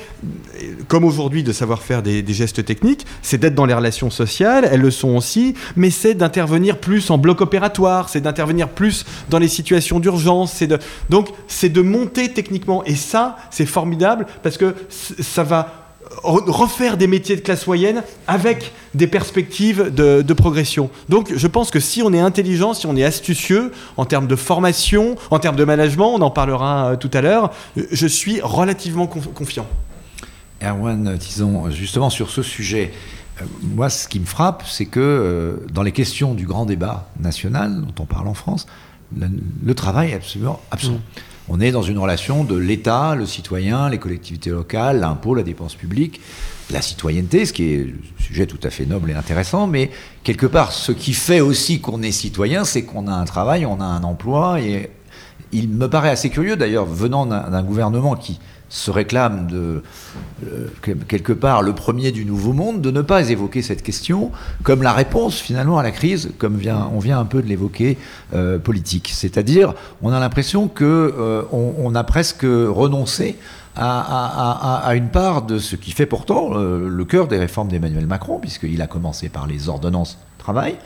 [0.88, 4.80] comme aujourd'hui, de savoir faire des, gestes techniques, c'est d'être dans les relations sociales, elles
[4.80, 9.48] le sont aussi, mais c'est d'intervenir plus en bloc opératoire, c'est d'intervenir plus dans les
[9.48, 10.78] situations d'urgence, c'est de
[11.10, 15.82] donc c'est de monter techniquement et ça c'est formidable parce que ça va
[16.22, 20.90] refaire des métiers de classe moyenne avec des perspectives de, progression.
[21.08, 24.36] Donc je pense que si on est intelligent, si on est astucieux en termes de
[24.36, 29.06] formation, en termes de management, on en parlera euh, tout à l'heure, je suis relativement
[29.06, 29.66] confiant.
[30.62, 32.92] Erwan Tison, justement sur ce sujet,
[33.40, 37.08] euh, moi ce qui me frappe, c'est que euh, dans les questions du grand débat
[37.20, 38.66] national dont on parle en France,
[39.14, 40.92] le, travail est absolument absent.
[40.92, 41.00] Mm.
[41.48, 45.74] On est dans une relation de l'État, le citoyen, les collectivités locales, l'impôt, la dépense
[45.74, 46.20] publique,
[46.70, 49.90] la citoyenneté, ce qui est un sujet tout à fait noble et intéressant, mais
[50.22, 53.80] quelque part, ce qui fait aussi qu'on est citoyen, c'est qu'on a un travail, on
[53.80, 54.88] a un emploi, et
[55.52, 58.38] il me paraît assez curieux d'ailleurs, venant d'un gouvernement qui
[58.68, 59.82] se réclame de
[60.46, 60.66] euh,
[61.06, 64.94] quelque part le premier du nouveau monde, de ne pas évoquer cette question comme la
[64.94, 67.98] réponse finalement à la crise, comme vient, on vient un peu de l'évoquer,
[68.34, 69.10] euh, politique.
[69.12, 73.36] C'est-à-dire, on a l'impression que euh, on, a presque renoncé
[73.76, 78.38] à, à, une part de ce qui fait pourtant le cœur des réformes d'Emmanuel Macron,
[78.38, 80.76] puisqu'il a commencé par les ordonnances travail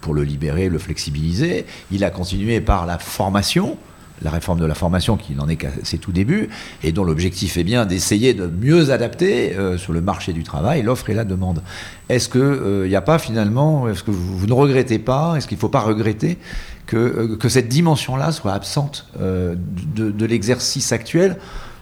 [0.00, 1.66] pour le libérer, le flexibiliser.
[1.90, 3.76] Il a continué par la formation
[4.22, 6.48] la réforme de la formation qui n'en est qu'à ses tout débuts
[6.82, 10.82] et dont l'objectif est bien d'essayer de mieux adapter euh, sur le marché du travail
[10.82, 11.62] l'offre et la demande.
[12.08, 15.56] Est-ce qu'il n'y euh, a pas finalement, est-ce que vous, ne regrettez pas, est-ce qu'il
[15.56, 16.38] ne faut pas regretter
[16.86, 21.36] que, euh, que cette dimension-là soit absente de l'exercice actuel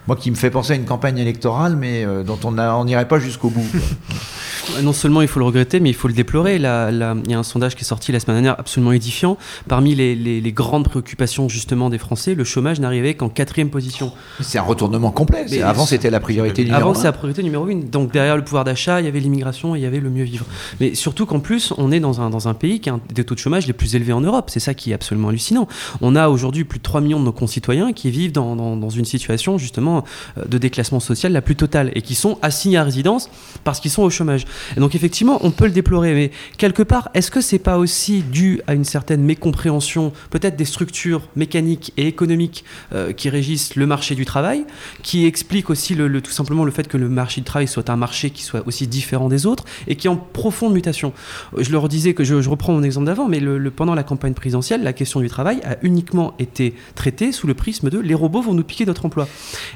[0.07, 3.51] moi qui me fait penser à une campagne électorale, mais dont on n'irait pas jusqu'au
[3.51, 3.67] bout.
[4.83, 6.57] non seulement il faut le regretter, mais il faut le déplorer.
[6.57, 9.37] il y a un sondage qui est sorti la semaine dernière absolument édifiant.
[9.69, 14.13] Parmi les, grandes préoccupations justement des Français, le chômage n'arrivait qu'en quatrième position.
[14.41, 15.63] C'est un retournement complet.
[15.63, 17.89] avant, c'était la priorité numéro Avant, c'est la priorité numéro une.
[17.89, 20.25] Donc derrière le pouvoir d'achat, il y avait l'immigration et il y avait le mieux
[20.25, 20.47] vivre.
[20.81, 23.35] Mais surtout qu'en plus, on est dans un, dans un pays qui a des taux
[23.35, 24.51] de chômage les plus élevés en Europe.
[24.51, 25.67] C'est ça qui est absolument hallucinant.
[26.01, 29.05] On a aujourd'hui plus de 3 millions de nos concitoyens qui vivent dans, dans une
[29.05, 29.94] situation justement
[30.39, 33.31] euh, de déclassement social la plus totale et qui sont assignés à résidence
[33.65, 34.45] parce qu'ils sont au chômage.
[34.77, 38.23] Et donc effectivement, on peut le déplorer, mais quelque part, est-ce que c'est pas aussi
[38.23, 43.87] dû à une certaine mécompréhension, peut-être des structures mécaniques et économiques euh, qui régissent le
[43.87, 44.65] marché du travail,
[45.03, 47.97] qui explique aussi le, tout simplement le fait que le marché du travail soit un
[47.97, 51.13] marché qui soit aussi différent des autres et qui est en profonde mutation?
[51.57, 54.83] Je leur disais que je, reprends mon exemple d'avant, mais le, pendant la campagne présidentielle,
[54.83, 58.55] la question du travail a uniquement été traitée sous le prisme de les robots vont
[58.55, 59.29] nous piquer notre emploi.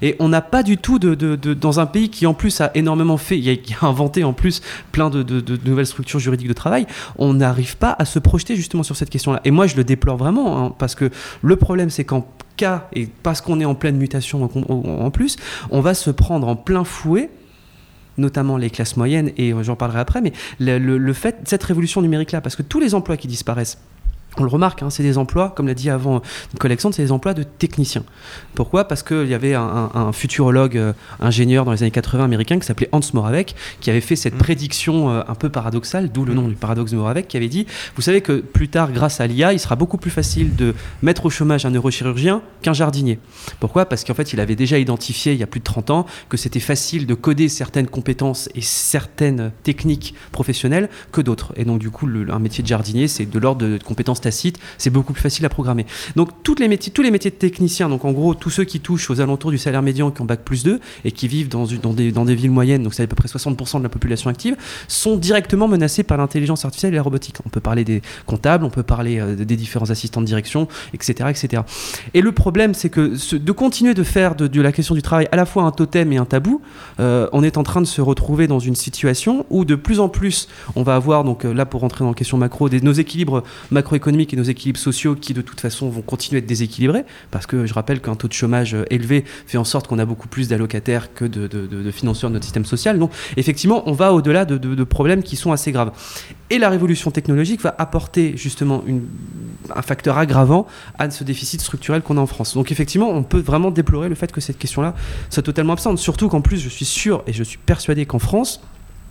[0.03, 1.15] Et on n'a pas du tout de,
[1.55, 4.61] dans un pays qui en plus a énormément fait, qui a inventé en plus
[4.93, 5.25] plein de,
[5.65, 9.41] nouvelles structures juridiques de travail, on n'arrive pas à se projeter justement sur cette question-là.
[9.45, 11.11] Et moi, je le déplore vraiment, hein, parce que
[11.43, 15.37] le problème, c'est qu'en cas, et parce qu'on est en pleine mutation en, plus,
[15.71, 17.31] on va se prendre en plein fouet
[18.17, 22.41] notamment les classes moyennes, et j'en parlerai après, mais le, le fait, cette révolution numérique-là,
[22.41, 23.79] parce que tous les emplois qui disparaissent,
[24.41, 26.23] on le remarque, hein, c'est des emplois, comme l'a dit avant
[26.53, 28.05] Nicole Alexandre, c'est des emplois de techniciens.
[28.55, 28.87] Pourquoi?
[28.87, 32.89] Parce qu'il y avait un, futurologue euh, ingénieur dans les années 80 américain qui s'appelait
[32.93, 34.39] Hans Moravec, qui avait fait cette mm.
[34.39, 37.67] prédiction euh, un peu paradoxale, d'où le nom du paradoxe de Moravec, qui avait dit
[37.97, 41.27] Vous savez que plus tard, grâce à l'IA, il sera beaucoup plus facile de mettre
[41.27, 43.19] au chômage un neurochirurgien qu'un jardinier.
[43.61, 43.87] Pourquoi?
[43.87, 46.37] Parce qu'en fait, il avait déjà identifié il y a plus de 30 ans que
[46.37, 51.53] c'était facile de coder certaines compétences et certaines techniques professionnelles que d'autres.
[51.57, 55.13] Et donc, du coup, un métier de jardinier, c'est de l'ordre de compétences c'est beaucoup
[55.13, 55.87] plus facile à programmer.
[56.17, 58.81] Donc toutes les métiers, tous les métiers de techniciens, donc en gros tous ceux qui
[58.81, 61.65] touchent aux alentours du salaire médian qui ont bac plus 2 et qui vivent dans,
[61.67, 64.57] des, villes moyennes, donc c'est à peu près 60% de la population active,
[64.89, 67.37] sont directement menacés par l'intelligence artificielle et la robotique.
[67.47, 71.31] On peut parler des comptables, on peut parler euh, des différents assistants de direction, etc.
[71.31, 71.63] etc.
[72.15, 75.37] Et le problème, c'est que de continuer de faire de, la question du travail à
[75.37, 76.61] la fois un totem et un tabou,
[77.01, 80.09] euh, on est en train de se retrouver dans une situation où de plus en
[80.09, 83.43] plus on va avoir, donc euh, là pour rentrer dans la question macro, nos équilibres
[83.71, 87.05] macroéconomiques économiques et nos équilibres sociaux qui de toute façon vont continuer à être déséquilibrés,
[87.31, 90.07] parce que je rappelle qu'un taux de chômage euh, élevé fait en sorte qu'on a
[90.07, 92.99] beaucoup plus d'allocataires que de, de, de, financeurs de notre système social.
[92.99, 95.93] Donc effectivement, on va au-delà de, de, problèmes qui sont assez graves.
[96.49, 99.03] Et la révolution technologique va apporter justement une,
[99.75, 100.67] un facteur aggravant
[100.99, 102.55] à ce déficit structurel qu'on a en France.
[102.55, 104.95] Donc effectivement, on peut vraiment déplorer le fait que cette question-là
[105.29, 105.99] soit totalement absente.
[105.99, 108.63] Surtout qu'en plus, je suis sûr et je suis persuadé qu'en France,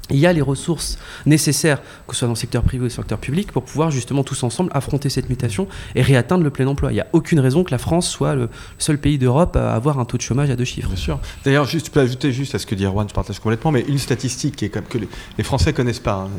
[0.10, 2.90] il y a les ressources nécessaires, que ce soit dans le secteur privé ou le
[2.90, 6.92] secteur public, pour pouvoir justement tous ensemble affronter cette mutation et réatteindre le plein emploi.
[6.92, 10.00] Il n'y a aucune raison que la France soit le seul pays d'Europe à avoir
[10.00, 10.90] un taux de chômage à deux chiffres.
[10.90, 11.20] Bien sûr.
[11.44, 13.86] D'ailleurs, juste, tu peux ajouter juste à ce que dit Erwan, je partage complètement, mais
[13.88, 16.28] une statistique qui est que les, Français connaissent pas.
[16.28, 16.30] Hein.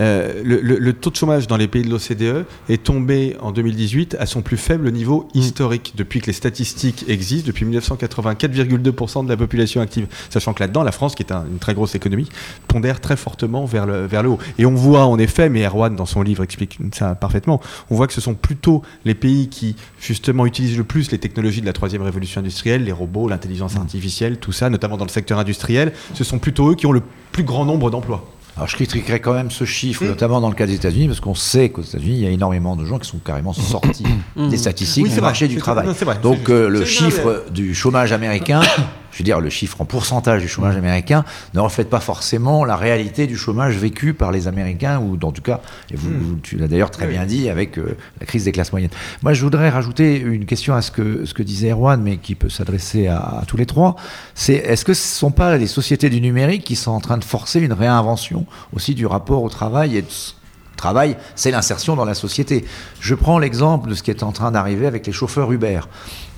[0.00, 4.26] Euh, le, taux de chômage dans les pays de l'OCDE est tombé en 2018 à
[4.26, 9.36] son plus faible niveau historique depuis que les statistiques existent, depuis 1980, 4,2% de la
[9.36, 10.06] population active.
[10.30, 12.28] Sachant que là-dedans, la France, qui est une très grosse économie,
[12.66, 14.38] pondère très fortement vers le, vers le haut.
[14.58, 18.06] Et on voit en effet, mais Erwan dans son livre explique ça parfaitement, on voit
[18.06, 21.72] que ce sont plutôt les pays qui justement utilisent le plus les technologies de la
[21.72, 23.78] troisième révolution industrielle, les robots, l'intelligence mmh.
[23.78, 27.02] artificielle, tout ça, notamment dans le secteur industriel, ce sont plutôt eux qui ont le
[27.32, 28.24] plus grand nombre d'emplois.
[28.56, 30.08] Alors je critiquerais quand même ce chiffre, mmh.
[30.08, 32.74] notamment dans le cas des États-Unis, parce qu'on sait qu'aux États-Unis, il y a énormément
[32.74, 34.48] de gens qui sont carrément sortis mmh.
[34.48, 35.86] des statistiques du marché du travail.
[36.22, 38.60] Donc euh, le chiffre du chômage américain
[39.18, 42.76] je veux dire, le chiffre en pourcentage du chômage américain ne reflète pas forcément la
[42.76, 46.40] réalité du chômage vécu par les Américains, ou en tout cas, et vous, hmm.
[46.40, 48.92] tu l'as d'ailleurs très bien dit, avec euh, la crise des classes moyennes.
[49.24, 52.36] Moi, je voudrais rajouter une question à ce que, ce que disait Erwan, mais qui
[52.36, 53.96] peut s'adresser à, tous les trois.
[54.36, 57.18] C'est est-ce que ce ne sont pas les sociétés du numérique qui sont en train
[57.18, 60.04] de forcer une réinvention aussi du rapport au travail et
[60.76, 62.64] travail, c'est l'insertion dans la société.
[63.00, 65.80] Je prends l'exemple de ce qui est en train d'arriver avec les chauffeurs Uber,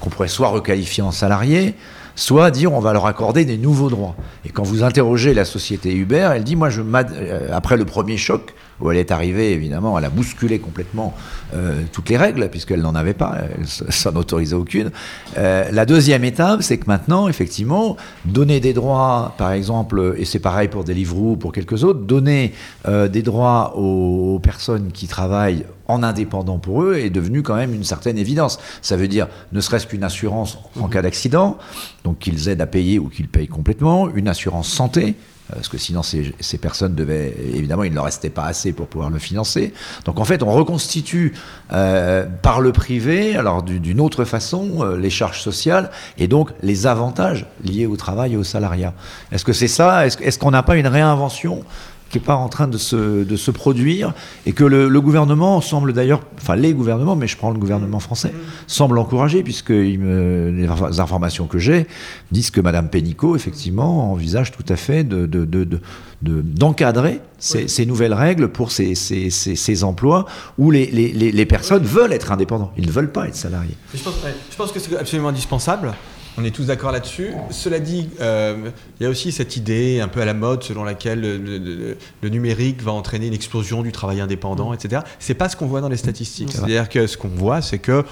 [0.01, 1.77] qu'on pourrait soit requalifier en salariés,
[2.21, 4.15] soit dire on va leur accorder des nouveaux droits.
[4.45, 8.17] Et quand vous interrogez la société Uber, elle dit moi je euh, après le premier
[8.17, 11.15] choc où elle est arrivée évidemment, elle a bousculé complètement
[11.55, 14.91] euh, toutes les règles puisqu'elle n'en avait pas, elle s'en autorisait aucune.
[15.39, 20.39] Euh, la deuxième étape, c'est que maintenant effectivement donner des droits, par exemple, et c'est
[20.39, 22.53] pareil pour Deliveroo, pour quelques autres, donner
[22.87, 27.85] des droits aux personnes qui travaillent en indépendant pour eux est devenu quand même une
[27.85, 28.59] certaine évidence.
[28.81, 31.59] Ça veut dire ne serait-ce qu'une assurance en cas d'accident,
[32.05, 35.13] donc qu'ils aident à payer ou qu'ils payent complètement, une assurance santé, euh,
[35.53, 39.11] parce que sinon ces, personnes devaient, évidemment, il ne leur restait pas assez pour pouvoir
[39.11, 39.73] le financer.
[40.05, 41.35] Donc en fait, on reconstitue
[41.73, 46.87] euh, par le privé, alors d'une autre façon, euh, les charges sociales et donc les
[46.87, 48.95] avantages liés au travail et au salariat.
[49.33, 50.07] Est-ce que c'est ça?
[50.07, 51.65] Est-ce qu'on n'a pas une réinvention?
[52.11, 54.13] Qui n'est pas en train de se, de se produire
[54.45, 58.33] et que le, gouvernement semble d'ailleurs, enfin les gouvernements, mais je prends le gouvernement français,
[58.67, 60.67] semble encourager puisque les
[60.99, 61.87] informations que j'ai
[62.33, 65.81] disent que Madame Pénicaud, effectivement, envisage tout à fait de, de, de,
[66.23, 70.27] d'encadrer ces, ces, nouvelles règles pour ces, ces, ces emplois
[70.59, 72.73] où les, les, les, personnes veulent être indépendants.
[72.77, 73.77] Ils ne veulent pas être salariés.
[73.95, 74.15] Je pense,
[74.51, 75.95] je pense que c'est absolument indispensable.
[76.39, 77.33] On est tous d'accord là-dessus.
[77.51, 80.85] Cela dit, euh, il y a aussi cette idée un peu à la mode selon
[80.85, 85.03] laquelle le, numérique va entraîner une explosion du travail indépendant, etc.
[85.19, 86.53] C'est pas ce qu'on voit dans les statistiques.
[86.53, 88.05] C'est-à-dire que ce qu'on voit, c'est que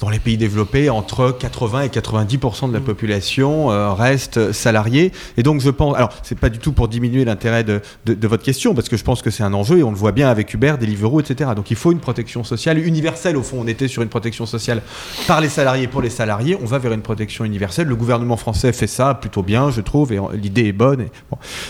[0.00, 2.84] dans les pays développés, entre 80 et 90% de la mm.
[2.84, 5.12] population euh, reste salariée.
[5.36, 5.96] Et donc, je pense.
[5.96, 9.04] Alors, c'est pas du tout pour diminuer l'intérêt de, de, votre question, parce que je
[9.04, 11.50] pense que c'est un enjeu et on le voit bien avec Uber, Deliveroo, etc.
[11.56, 13.36] Donc, il faut une protection sociale universelle.
[13.36, 14.82] Au fond, on était sur une protection sociale
[15.26, 16.58] par les salariés pour les salariés.
[16.60, 17.61] On va vers une protection universelle.
[17.78, 21.06] Le gouvernement français fait ça plutôt bien, je trouve, et l'idée est bonne.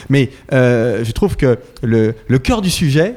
[0.08, 3.16] Mais euh, je trouve que le, cœur du sujet,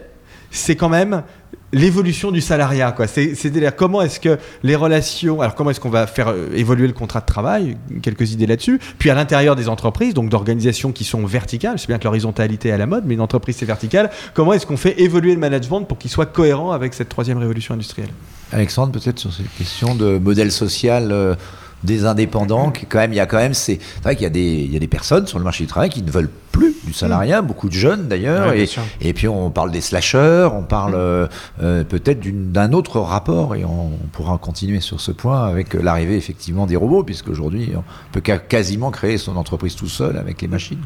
[0.51, 1.23] c'est quand même
[1.71, 2.95] l'évolution du salariat.
[3.07, 6.93] C'est-à-dire comment est-ce que les relations, alors comment est-ce qu'on va faire euh, évoluer le
[6.93, 11.25] contrat de travail, quelques idées là-dessus, puis à l'intérieur des entreprises, donc d'organisations qui sont
[11.25, 14.53] verticales, c'est bien que l'horizontalité est à la mode, mais une entreprise c'est vertical, comment
[14.53, 18.11] est-ce qu'on fait évoluer le management pour qu'il soit cohérent avec cette troisième révolution industrielle?
[18.51, 21.35] Alexandre, peut-être sur cette question de modèle social euh,
[21.83, 24.31] des indépendants, qui quand même, il y a quand même, c'est vrai qu'il y a,
[24.31, 26.73] des, il y a des personnes sur le marché du travail qui ne veulent plus
[26.85, 27.47] du salariat, mm.
[27.47, 28.69] beaucoup de jeunes d'ailleurs, et,
[29.01, 30.97] et, puis on parle des slasheurs, on parle mm.
[30.97, 31.27] euh,
[31.61, 36.65] euh, peut-être d'un autre rapport, et on, pourra continuer sur ce point avec l'arrivée effectivement
[36.65, 37.83] des robots, puisque aujourd'hui on
[38.13, 40.79] peut quasiment créer son entreprise tout seul avec les machines.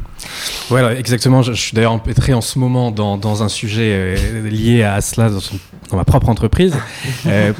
[0.70, 1.44] Voilà, exactement.
[1.44, 5.30] Je, suis d'ailleurs empêtré en ce moment dans, dans un sujet euh, lié à cela
[5.30, 5.40] dans,
[5.92, 6.76] dans, ma propre entreprise,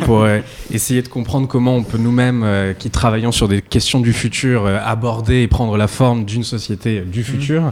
[0.06, 0.26] pour
[0.72, 5.42] essayer de comprendre comment on peut nous-mêmes, qui travaillons sur des questions du futur, aborder
[5.42, 7.24] et prendre la forme d'une société du mm.
[7.24, 7.72] futur.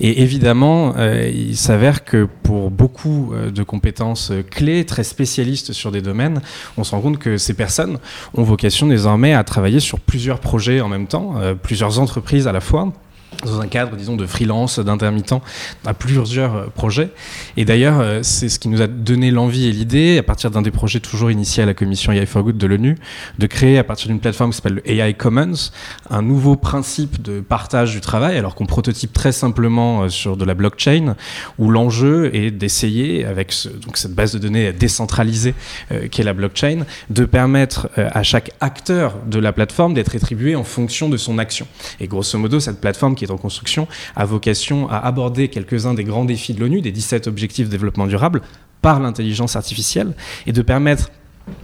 [0.00, 5.72] Et évidemment, euh, il s'avère que pour beaucoup euh, de compétences euh, clés, très spécialistes
[5.72, 6.40] sur des domaines,
[6.76, 7.98] on se rend compte que ces personnes
[8.34, 12.60] ont vocation désormais à travailler sur plusieurs projets en même temps, plusieurs entreprises à la
[12.60, 12.92] fois.
[13.44, 15.34] Dans un cadre, disons, de freelance, d'intermittent,
[15.86, 17.10] à plusieurs euh, projets.
[17.56, 20.62] Et d'ailleurs, euh, c'est ce qui nous a donné l'envie et l'idée, à partir d'un
[20.62, 22.96] des projets toujours initiés à la commission AI for Good de l'ONU,
[23.38, 25.70] de créer, à partir d'une plateforme qui s'appelle le AI Commons,
[26.10, 30.44] un nouveau principe de partage du travail, alors qu'on prototype très simplement euh, sur de
[30.44, 31.14] la blockchain,
[31.58, 35.54] où l'enjeu est d'essayer, avec donc cette base de données décentralisée
[35.92, 40.64] euh, qu'est la blockchain, de permettre à chaque acteur de la plateforme d'être rétribué en
[40.64, 41.66] fonction de son action.
[42.00, 46.04] Et grosso modo, cette plateforme qui est en construction a vocation à aborder quelques-uns des
[46.04, 48.42] grands défis de l'ONU, des 17 objectifs de développement durable,
[48.82, 50.14] par l'intelligence artificielle,
[50.46, 51.10] et de permettre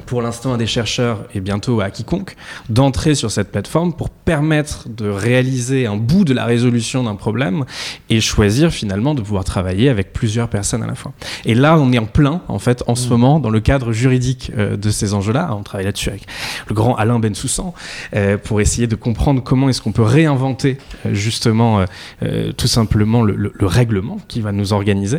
[0.07, 2.37] pour l'instant à des chercheurs et bientôt à quiconque
[2.69, 7.65] d'entrer sur cette plateforme pour permettre de réaliser un bout de la résolution d'un problème
[8.11, 11.13] et choisir finalement de pouvoir travailler avec plusieurs personnes à la fois.
[11.45, 14.53] Et là, on est en plein en fait en ce moment dans le cadre juridique
[14.57, 15.55] euh, de ces enjeux-là.
[15.59, 16.27] On travaille là-dessus avec
[16.69, 17.75] le grand Alain Bensoussan
[18.15, 21.85] euh, pour essayer de comprendre comment est-ce qu'on peut réinventer euh, justement
[22.23, 25.19] euh, tout simplement le, le- le règlement qui va nous organiser.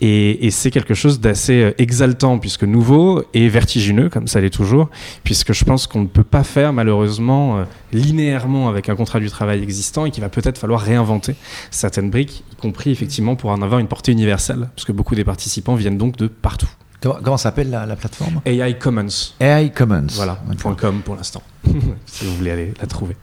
[0.00, 4.88] Et, et c'est quelque chose d'assez exaltant puisque nouveau et vertigineux comme ça l'est toujours,
[5.24, 9.30] puisque je pense qu'on ne peut pas faire malheureusement euh, linéairement avec un contrat du
[9.30, 11.34] travail existant et qu'il va peut-être falloir réinventer
[11.70, 15.24] certaines briques, y compris effectivement pour en avoir une portée universelle, parce que beaucoup des
[15.24, 16.68] participants viennent donc de partout.
[17.00, 18.40] Comment, comment s'appelle la, la plateforme?
[18.46, 19.34] AI Commons.
[19.40, 20.06] AI Commons.
[20.12, 20.38] Voilà.
[20.78, 21.42] .com pour l'instant,
[22.06, 23.16] si vous voulez aller la trouver.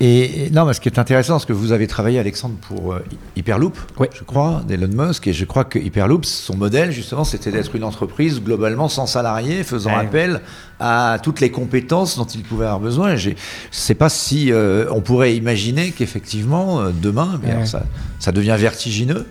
[0.00, 3.04] Et, non, mais ce qui est intéressant, c'est que vous avez travaillé, Alexandre, pour euh,
[3.36, 4.10] Hyperloop, Ouais.
[4.12, 7.84] je crois, d'Elon Musk, et je crois que Hyperloop, son modèle, justement, c'était d'être une
[7.84, 10.00] entreprise globalement sans salariés, faisant Ouais.
[10.06, 10.40] appel
[10.80, 13.12] à toutes les compétences dont il pouvait avoir besoin.
[13.12, 13.34] Et Je ne
[13.70, 17.54] sais pas si euh, on pourrait imaginer qu'effectivement, euh, demain, mais Ouais.
[17.54, 17.84] alors ça,
[18.18, 19.26] ça devient vertigineux,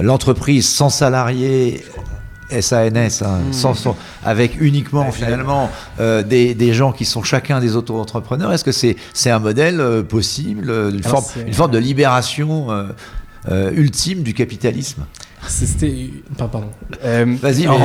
[0.00, 1.84] l'entreprise sans salariés.
[2.60, 7.76] SANS, hein, sans, sans- avec uniquement finalement euh, des, des gens qui sont chacun des
[7.76, 8.52] auto-entrepreneurs.
[8.52, 11.78] Est-ce que c'est un modèle euh, possible, euh, une, Alors, forme, c'est- une forme de
[11.78, 12.68] libération
[13.50, 15.04] euh, ultime du capitalisme?
[15.48, 16.10] C'était.
[16.36, 16.64] Pardon.
[17.04, 17.76] Euh, Vas-y, en, euh,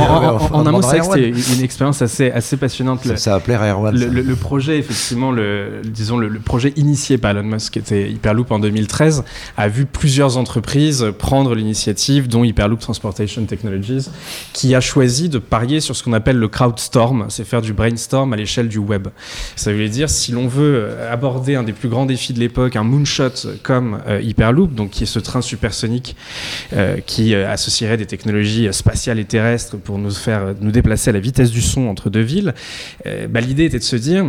[0.52, 3.06] en- un mot, c'est c'était une expérience assez, assez passionnante.
[3.06, 3.98] Le- Ça, va plaire à Erwan.
[3.98, 7.80] Le, le- le projet, effectivement, le, disons le, le projet initié par Elon Musk, qui
[7.80, 9.24] était Hyperloop en 2013,
[9.58, 14.10] a vu plusieurs entreprises prendre l'initiative, dont Hyperloop Transportation Technologies,
[14.54, 18.34] qui a choisi de parier sur ce qu'on appelle le crowdstorm, c'est faire du brainstorm
[18.34, 19.08] à l'échelle du web.
[19.56, 22.76] Ça veut dire, si l'on veut euh, aborder un des plus grands défis de l'époque,
[22.76, 23.30] un moonshot
[23.64, 26.16] comme euh, Hyperloop, donc qui est ce train supersonique
[26.74, 31.14] euh, qui euh, associerait des technologies spatiales et terrestres pour nous faire nous déplacer à
[31.14, 32.54] la vitesse du son entre deux villes,
[33.06, 34.26] euh, bah, l'idée était de se dire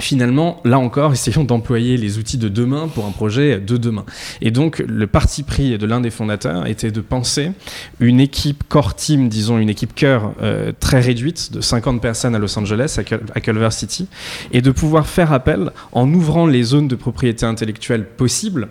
[0.00, 4.04] Finalement, là encore, essayons d'employer les outils de demain pour un projet de demain.
[4.40, 7.52] Et donc, le parti pris de l'un des fondateurs était de penser
[8.00, 12.38] une équipe core team, disons une équipe cœur euh, très réduite de 50 personnes à
[12.38, 13.00] Los Angeles,
[13.34, 14.08] à Culver City,
[14.52, 18.68] et de pouvoir faire appel, en ouvrant les zones de propriété intellectuelle possibles,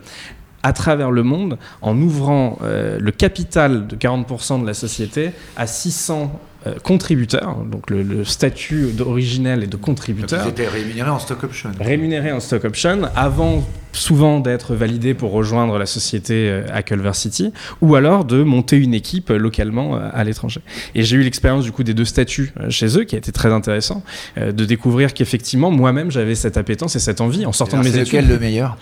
[0.63, 5.67] à travers le monde, en ouvrant euh, le capital de 40% de la société à
[5.67, 11.19] 600 euh, contributeurs, donc le, le statut originel et de contributeur Vous étiez rémunéré en
[11.19, 11.69] stock option.
[11.79, 17.13] rémunérés en stock option avant souvent d'être validés pour rejoindre la société euh, à Culver
[17.13, 20.61] City ou alors de monter une équipe euh, localement euh, à l'étranger.
[20.93, 23.31] Et j'ai eu l'expérience du coup des deux statuts euh, chez eux qui a été
[23.31, 24.03] très intéressant
[24.37, 27.89] euh, de découvrir qu'effectivement moi-même j'avais cette appétence et cette envie en sortant de mes
[27.97, 28.05] études.
[28.07, 28.77] lequel le meilleur?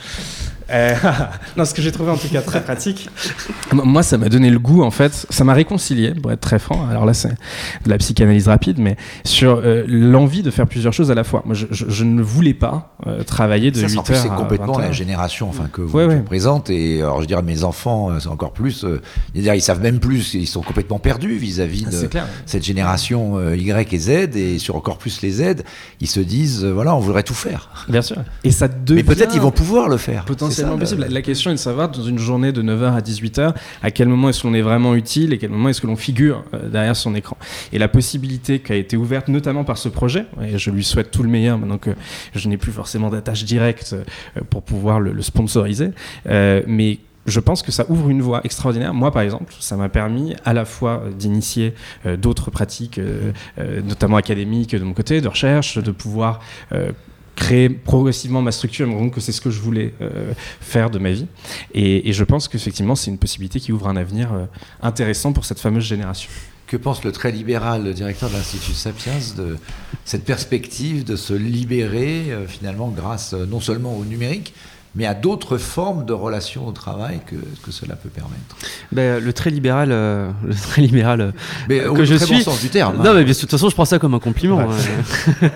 [0.72, 0.94] Euh,
[1.58, 3.10] non, ce que j'ai trouvé en tout cas très pratique.
[3.72, 6.88] Moi, ça m'a donné le goût, en fait, ça m'a réconcilié, pour être très franc.
[6.90, 11.12] Alors là, c'est de la psychanalyse rapide, mais sur euh, l'envie de faire plusieurs choses
[11.12, 11.44] à la fois.
[11.46, 14.22] Moi, je, je- je ne voulais pas euh, travailler de Ça, 8 c'est en heures
[14.24, 16.22] c'est à complètement 20 la génération enfin, que vous Ouais, ouais.
[16.22, 16.70] présente.
[16.70, 18.84] Et alors, je dirais, mes enfants, c'est encore plus.
[18.86, 19.02] euh,
[19.36, 22.26] ils savent même plus, ils sont complètement perdus vis-à-vis Ah, de clair.
[22.46, 24.10] cette génération euh, Y et Z.
[24.36, 25.64] Et sur encore plus les Z,
[26.02, 27.70] ils se disent, euh, voilà, on voudrait tout faire.
[27.88, 28.18] Bien sûr.
[28.44, 30.26] Et ça devient Mais peut-être ils vont pouvoir le faire.
[30.26, 31.02] potentiellement Possible.
[31.02, 33.92] le- La, la question est de savoir, dans une journée de 9h à 18h, à
[33.92, 36.70] quel moment est-ce qu'on est vraiment utile et quel moment est-ce que l'on figure euh,
[36.70, 37.38] derrière son écran.
[37.74, 41.12] Et la possibilité qui a été ouverte notamment par ce projet, et je lui souhaite
[41.12, 41.92] tout le meilleur maintenant que
[42.34, 45.92] je n'ai plus forcément d'attache directe euh, pour pouvoir le, le sponsoriser,
[46.30, 48.94] euh, mais je pense que ça ouvre une voie extraordinaire.
[48.94, 51.74] Moi, par exemple, ça m'a permis à la fois d'initier
[52.06, 56.40] euh, d'autres pratiques, euh, euh, notamment académiques de mon côté, de recherche, de pouvoir
[57.36, 60.34] créer progressivement ma structure et me rendre compte que c'est ce que je voulais euh,
[60.62, 61.28] faire de ma vie.
[61.74, 64.46] Et, je pense qu'effectivement, c'est une possibilité qui ouvre un avenir euh,
[64.82, 66.30] intéressant pour cette fameuse génération.
[66.68, 69.58] Que pense le très libéral le directeur de l'Institut Sapiens de
[70.04, 74.54] cette perspective de se libérer euh, finalement grâce non seulement au numérique,
[74.96, 78.56] mais à d'autres formes de relations au travail que, que cela peut permettre.
[78.92, 81.32] Ben, le très libéral, euh, le très libéral euh,
[81.70, 82.36] Mais que au je très suis.
[82.38, 82.98] bon sens du terme.
[82.98, 83.14] Non, hein.
[83.16, 84.62] mais de toute façon, je prends ça comme un compliment.
[84.62, 85.50] hein.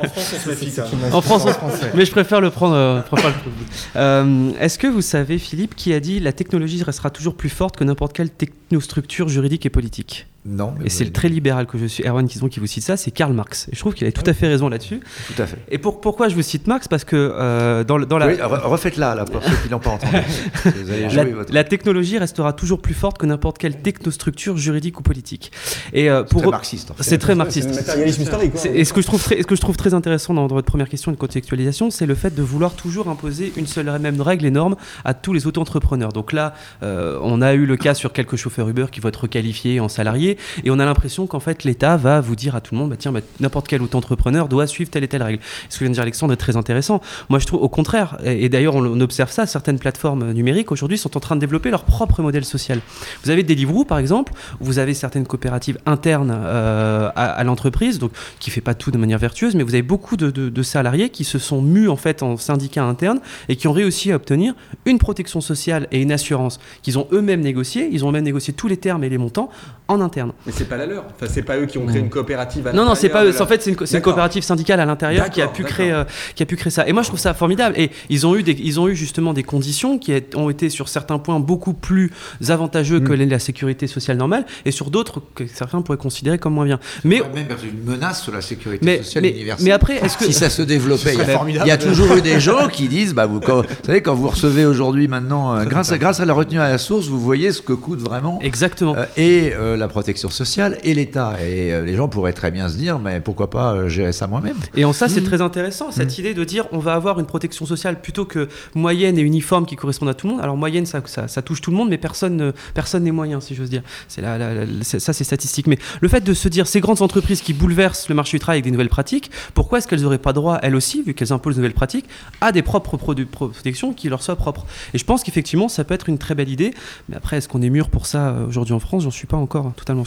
[1.11, 2.75] En France, on- mais je préfère le prendre.
[2.75, 3.55] euh, je préfère le prendre.
[3.95, 7.77] Euh, Est-ce que vous savez, Philippe, qui a dit la technologie restera toujours plus forte
[7.77, 10.27] que n'importe quelle technostructure juridique et politique?
[10.45, 12.83] Non, mais Et c'est le très libéral que je suis, Erwan Kizon, qui vous cite
[12.83, 13.67] ça, c'est Karl Marx.
[13.71, 15.01] Et je trouve qu'il a tout à fait raison là-dessus.
[15.27, 15.57] Tout à fait.
[15.69, 16.87] Et pour, pourquoi je vous cite Marx?
[16.87, 20.15] Parce que euh, dans, la, Oui, re- refaites-la là pour ceux qui l'ont pas entendu.
[20.65, 21.53] Vous allez La, jouer votre.
[21.53, 25.51] la technologie restera toujours plus forte que n'importe quelle technostructure juridique ou politique.
[25.93, 26.91] Et euh, pour très marxiste.
[26.91, 27.03] en fait.
[27.03, 27.73] c'est très marxiste.
[27.75, 28.53] matérialisme historique.
[28.55, 30.67] C'est- Et ce que je trouve très, ce que je trouve très intéressant dans votre
[30.67, 34.21] première question de contextualisation, c'est le fait de vouloir toujours imposer une seule et même
[34.21, 36.13] règle et norme à tous les auto-entrepreneurs.
[36.13, 36.53] Donc là,
[36.83, 39.89] euh, on a eu le cas sur quelques chauffeurs Uber qui vont être requalifiés en
[39.89, 40.28] salariés,
[40.63, 42.95] et on a l'impression qu'en fait l'État va vous dire à tout le monde, bah,
[42.97, 45.41] tiens, bah, n'importe quel auto-entrepreneur doit suivre telle et telle règle.
[45.69, 47.01] Ce que vient de dire Alexandre est très intéressant.
[47.29, 51.15] Moi, je trouve au contraire, et, d'ailleurs on, observe ça, certaines plateformes numériques aujourd'hui sont
[51.15, 52.79] en train de développer leur propre modèle social.
[53.23, 58.49] Vous avez Deliveroo par exemple, vous avez certaines coopératives internes euh, à, l'entreprise, donc qui
[58.49, 61.61] fait pas tout de manière vertueuse, mais vous avez beaucoup de, salariés qui se sont
[61.61, 64.53] mus en fait en syndicats internes et qui ont réussi à obtenir
[64.85, 67.89] une protection sociale et une assurance qu'ils ont eux-mêmes négocié.
[67.91, 69.49] Ils ont même négocié tous les termes et les montants
[69.87, 70.18] en interne.
[70.45, 71.05] Mais c'est pas la leur.
[71.05, 72.67] Enfin, c'est pas eux qui ont créé une coopérative.
[72.67, 73.41] À Non, non, c'est pas eux.
[73.41, 76.03] En fait, c'est une, coopérative syndicale à l'intérieur qui a pu créer, euh,
[76.35, 76.87] qui a pu créer ça.
[76.87, 77.75] Et moi, je trouve ça formidable.
[77.77, 80.89] Et ils ont eu, des, ils ont eu justement des conditions qui ont été sur
[80.89, 82.11] certains points beaucoup plus
[82.47, 83.03] avantageux Mm.
[83.03, 86.65] que les- la sécurité sociale normale, et sur d'autres que certains pourraient considérer comme moins
[86.65, 86.79] bien.
[87.03, 89.65] Mais, même une menace sur la sécurité mais, sociale mais, universelle.
[89.65, 92.39] mais après, est-ce que si ça se développait, il y, a, y toujours eu des
[92.39, 95.91] gens qui disent, bah vous, quand, vous savez, quand vous recevez aujourd'hui maintenant, euh, grâce
[95.91, 98.95] à, grâce à la retenue à la source, vous voyez ce que coûte vraiment exactement.
[98.97, 101.35] euh, et euh, la protection sociale et l'État.
[101.41, 104.27] Et euh, les gens pourraient très bien se dire, mais pourquoi pas euh, gérer ça
[104.27, 105.25] moi-même Et en ça, c'est Mm.
[105.25, 109.17] très intéressant, cette idée de dire on va avoir une protection sociale plutôt que moyenne
[109.17, 110.41] et uniforme qui correspondent à tout le monde.
[110.41, 113.39] Alors, moyenne, ça, ça, ça touche tout le monde, mais personne ne- personne n'est moyen,
[113.41, 113.83] si j'ose dire.
[114.07, 115.67] C'est la- la- la- c'est- ça, c'est statistique.
[115.67, 118.57] Mais le fait de se dire ces grandes entreprises qui bouleversent le marché du travail
[118.57, 121.55] avec des nouvelles pratiques, pourquoi est-ce qu'elles n'auraient pas droit, elles aussi, vu qu'elles imposent
[121.55, 122.05] de nouvelles pratiques,
[122.41, 124.65] à des propres protections qui leur soient propres?
[124.93, 126.73] Et je pense qu'effectivement, ça peut être une très belle idée.
[127.09, 129.03] Mais après, est-ce qu'on est mûr pour ça euh, aujourd'hui en France?
[129.03, 129.98] J'en suis pas encore totalement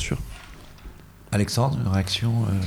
[1.33, 2.61] Alexandre, une réaction euh,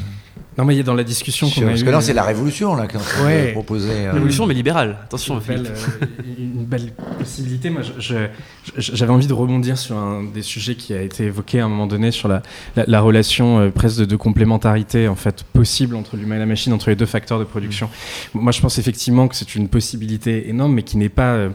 [0.58, 2.14] Non, mais il y a dans la discussion qu'on a Parce eue, que là, c'est
[2.14, 3.52] la révolution là, qu'on Ouais.
[3.52, 3.90] proposer.
[4.08, 4.98] euh, Révolution, mais libérale.
[5.04, 6.06] Attention, une belle, euh,
[6.40, 7.70] une belle possibilité.
[7.70, 7.82] Moi,
[8.78, 11.88] j'avais envie de rebondir sur un des sujets qui a été évoqué à un moment
[11.88, 12.42] donné sur la,
[12.76, 16.46] la, la relation euh, presque de, de complémentarité en fait possible entre l'humain et la
[16.46, 17.90] machine, entre les deux facteurs de production.
[18.34, 21.50] Moi, je pense effectivement que c'est une possibilité énorme, mais qui n'est pas euh,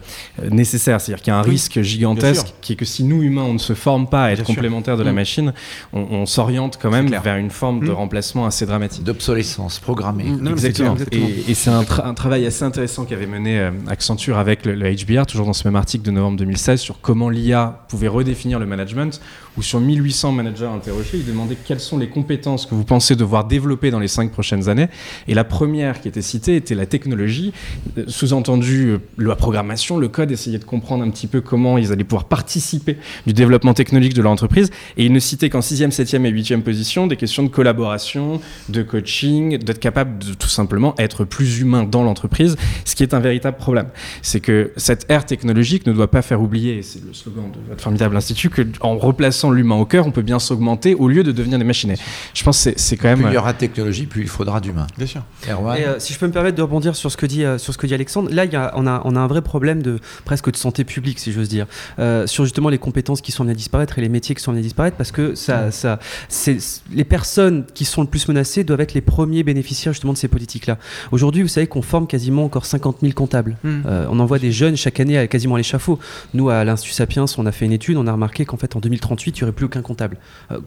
[0.51, 1.01] nécessaire.
[1.01, 3.55] C'est-à-dire qu'il y a un Oui, risque gigantesque qui est que si nous humains on
[3.55, 5.14] ne se forme pas à être complémentaires de la Mm.
[5.14, 5.53] machine,
[5.94, 7.94] on, on s'oriente quand même vers une forme de Mm.
[7.94, 8.89] remplacement assez dramatique.
[9.03, 10.24] D'obsolescence programmée.
[10.24, 10.41] Mm.
[10.41, 10.97] Non, Exactement.
[11.12, 14.74] Et, et c'est un, tra- un travail assez intéressant qu'avait mené euh, Accenture avec le,
[14.74, 18.59] le HBR, toujours dans ce même article de novembre 2016, sur comment l'IA pouvait redéfinir
[18.59, 19.20] le management,
[19.57, 23.45] où sur 1800 managers interrogés, ils demandaient quelles sont les compétences que vous pensez devoir
[23.45, 24.88] développer dans les cinq prochaines années.
[25.28, 27.53] Et la première qui était citée était la technologie,
[27.99, 31.93] euh, sous-entendu euh, la programmation, le code, essayer de comprendre un petit peu comment ils
[31.93, 34.70] allaient pouvoir participer du développement technologique de leur entreprise.
[34.97, 38.80] Et ils ne citaient qu'en 6e, 7e et 8e position des questions de collaboration, de
[38.83, 43.20] coaching, d'être capable de tout simplement être plus humain dans l'entreprise, ce qui est un
[43.20, 43.89] véritable problème.
[44.22, 47.83] C'est que cette ère technologique ne doit pas faire oublier, c'est le slogan de votre
[47.83, 51.59] formidable institut, qu'en replaçant l'humain au cœur, on peut bien s'augmenter au lieu de devenir
[51.59, 51.95] des machines.
[52.35, 53.35] Je pense que c'est- quand Plus il même...
[53.35, 54.87] y aura de technologie, plus il faudra d'humain.
[54.99, 55.22] Bien sûr.
[55.49, 57.59] Erwan Et, euh, si je peux me permettre de rebondir sur ce que dit, euh,
[57.59, 59.43] sur ce que dit Alexandre, là il y a, on, a, on a un vrai
[59.43, 61.66] problème de presque de santé publique, si j'ose dire,
[61.99, 64.51] euh, sur justement les compétences qui sont amenées à disparaître et les métiers qui sont
[64.51, 66.59] amenés à disparaître, parce que ça, ça, c'est,
[66.93, 70.29] les personnes qui sont le plus menacées doivent être les premiers bénéficiaires justement de ces
[70.29, 70.79] politiques-là.
[71.12, 73.57] Aujourd'hui, vous savez qu'on forme quasiment encore 50 000 comptables.
[73.62, 73.83] Mm.
[73.87, 75.99] Euh, on envoie des jeunes chaque année à, quasiment à l'échafaud.
[76.35, 78.81] Nous, à l'Institut Sapiens, on a fait une étude, on a remarqué qu'en fait en
[78.81, 80.16] 2038, il n'y aurait plus aucun comptable.
[80.53, 80.59] Euh,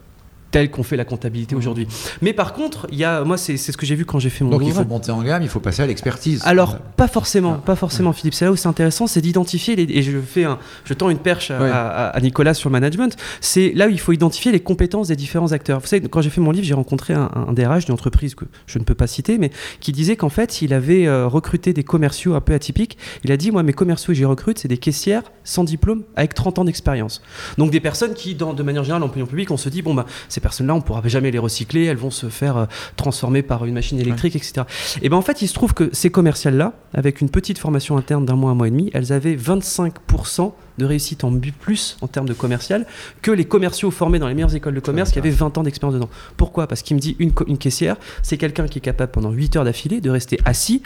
[0.54, 1.88] tel qu'on fait la comptabilité aujourd'hui.
[2.22, 4.30] Mais par contre, il y a, moi, c'est c'est ce que j'ai vu quand j'ai
[4.30, 4.84] fait mon Donc il ouvrage.
[4.86, 6.42] faut monter en gamme, il faut passer à l'expertise.
[6.46, 8.36] Alors, pas forcément, pas forcément, Philippe.
[8.36, 11.50] C'est là où c'est intéressant, c'est d'identifier, et je fais un, je tends une perche
[11.52, 11.70] à, Ouais.
[11.72, 15.16] à- à Nicolas sur le management, c'est là où il faut identifier les compétences des
[15.16, 15.80] différents acteurs.
[15.80, 18.46] Vous savez, quand j'ai fait mon livre, j'ai rencontré un, un DRH d'une entreprise que
[18.68, 19.50] je ne peux pas citer, mais
[19.80, 22.98] qui disait qu'en fait, il avait euh, recruté des commerciaux un peu atypiques.
[23.24, 26.36] Il a dit, moi, mes commerciaux que j'ai recrutés, c'est des caissières sans diplôme avec
[26.36, 27.22] 30 ans d'expérience.
[27.58, 29.96] Donc des personnes qui, dans, de manière générale, en opinion publique, on se dit, bon,
[29.96, 32.66] bah, ces personnes-là, on pourra jamais les recycler, elles vont se faire euh,
[32.96, 34.62] transformer par une machine électrique, etc.
[35.02, 38.26] Et ben en fait, il se trouve que ces commerciales-là, avec une petite formation interne
[38.26, 42.28] d'un mois, un mois et demi, elles avaient 25% de réussite en plus en termes
[42.28, 42.86] de commercial
[43.22, 45.94] que les commerciaux formés dans les meilleures écoles de commerce qui avaient 20 ans d'expérience
[45.94, 46.10] dedans.
[46.38, 46.68] Pourquoi?
[46.68, 49.66] Parce qu'il me dit une, une caissière, c'est quelqu'un qui est capable pendant 8 heures
[49.66, 50.82] d'affilée de rester assis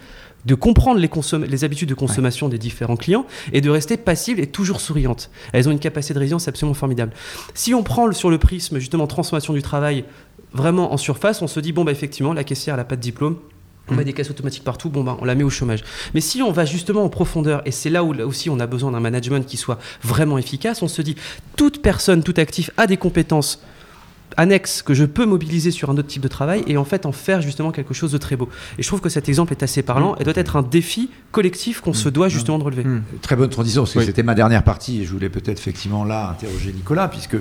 [0.45, 4.79] de comprendre les, habitudes de consommation des différents clients et de rester passive et toujours
[4.79, 5.29] souriante.
[5.51, 7.11] Elles ont une capacité de résilience absolument formidable.
[7.53, 10.05] Si on prend le- sur le prisme justement transformation du travail
[10.53, 13.01] vraiment en surface, on se dit bon bah effectivement la caissière elle a pas de
[13.01, 13.37] diplôme.
[13.89, 15.83] On met des caisses automatiques partout, bon bah on la met au chômage.
[16.13, 18.67] Mais si on va justement en profondeur, et c'est là où là aussi on a
[18.67, 21.15] besoin d'un management qui soit vraiment efficace, on se dit
[21.55, 23.61] toute personne, tout actif a des compétences
[24.35, 27.11] annexes que je peux mobiliser sur un autre type de travail et en fait en
[27.11, 28.49] faire justement quelque chose de très beau.
[28.77, 31.81] Et je trouve que cet exemple est assez parlant et doit être un défi collectif
[31.81, 32.83] qu'on se doit justement de relever.
[32.83, 33.03] Mm.
[33.21, 34.05] Très bonne transition, parce que Oui.
[34.05, 37.37] c'était ma dernière partie, et je voulais peut-être effectivement là interroger Nicolas, puisque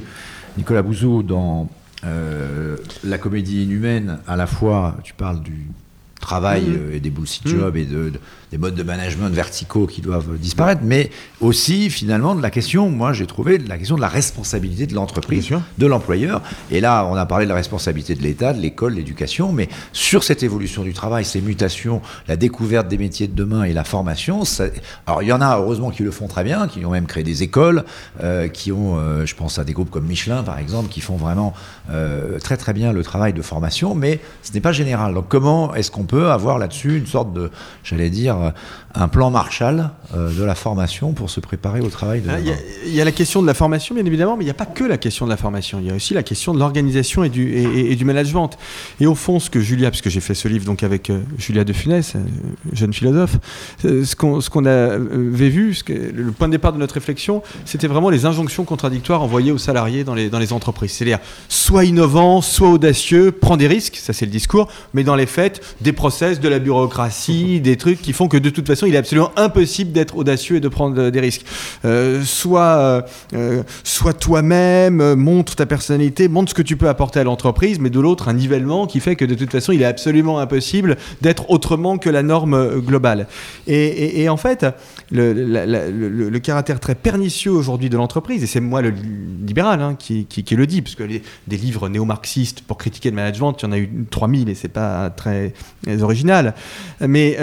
[0.57, 1.69] Nicolas Bouzou, dans
[2.05, 5.67] euh, la comédie inhumaine, à la fois, tu parles du
[6.21, 8.21] travail euh, et des bullshit jobs et de, de-
[8.57, 11.11] des modes de management verticaux qui doivent disparaître, mais
[11.43, 14.95] aussi finalement de la question, moi j'ai trouvé, de la question de la responsabilité de
[14.95, 15.47] l'entreprise,
[15.77, 16.41] de l'employeur.
[16.71, 19.69] Et là, on a parlé de la responsabilité de l'État, de l'école, de l'éducation, mais
[19.93, 23.85] sur cette évolution du travail, ces mutations, la découverte des métiers de demain et la
[23.85, 24.69] formation, ça-
[25.07, 27.25] alors il y en a heureusement qui le font très bien, qui ont même créé
[27.25, 27.85] des écoles,
[28.23, 31.17] euh, qui ont, euh, je pense à des groupes comme Michelin par exemple, qui font
[31.17, 31.53] vraiment
[31.91, 35.13] euh, très très bien le travail de formation, mais ce n'est pas général.
[35.13, 37.51] Donc comment est-ce qu'on peut avoir là-dessus une sorte de,
[37.85, 38.51] j'allais dire, euh,
[38.95, 42.47] un plan Marshall euh, de la formation pour se préparer au travail de Ah, Il
[42.47, 44.67] y, a- y la question de la formation, bien évidemment, mais il n'y a pas
[44.67, 45.79] que la question de la formation.
[45.81, 48.51] Il y a aussi la question de l'organisation et du, et, et- et du management.
[49.01, 51.65] Et au fond, ce que Julia, puisque j'ai fait ce livre donc avec euh, Julia
[51.65, 52.15] de Funès,
[52.73, 53.37] jeune philosophe,
[53.83, 58.11] ce qu'on avait vu, ce que- le point de départ de notre réflexion, c'était vraiment
[58.11, 60.93] les injonctions contradictoires envoyées aux salariés dans les, dans les entreprises.
[60.93, 61.19] C'est-à-dire,
[61.49, 65.61] soit innovant, soit audacieux, prends des risques, ça c'est le discours, mais dans les faits,
[65.81, 68.99] des process, de la bureaucratie, des trucs qui font que de toute façon, il est
[68.99, 71.45] absolument impossible d'être audacieux et de prendre euh, des risques.
[71.85, 73.05] Euh, soit
[73.35, 77.91] euh, soit toi-même, montre ta personnalité, montre ce que tu peux apporter à l'entreprise, mais
[77.91, 81.51] de l'autre, un nivellement qui fait que de toute façon, il est absolument impossible d'être
[81.51, 83.27] autrement que la norme globale.
[83.67, 84.67] Et, en fait,
[85.11, 88.93] le, caractère très pernicieux aujourd'hui de l'entreprise, et c'est moi le
[89.47, 93.55] libéral hein, qui, le dit, parce que les- des livres néo-marxistes pour critiquer le management,
[93.61, 95.53] il y en a eu 3000 et c'est pas très
[96.01, 96.55] original.
[97.01, 97.37] Mais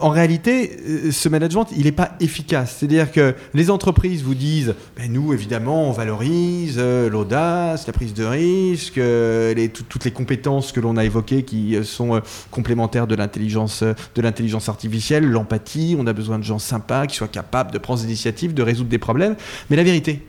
[0.00, 2.76] en réalité, euh, ce management, il n'est pas efficace.
[2.78, 8.14] C'est-à-dire que les entreprises vous disent, ben, nous, évidemment, on valorise euh, l'audace, la prise
[8.14, 12.20] de risque, euh, toutes les compétences que l'on a évoquées qui euh, sont euh,
[12.50, 15.96] complémentaires euh, de l'intelligence artificielle, l'empathie.
[15.98, 18.90] On a besoin de gens sympas qui soient capables de prendre des initiatives, de résoudre
[18.90, 19.36] des problèmes.
[19.70, 20.22] Mais la vérité,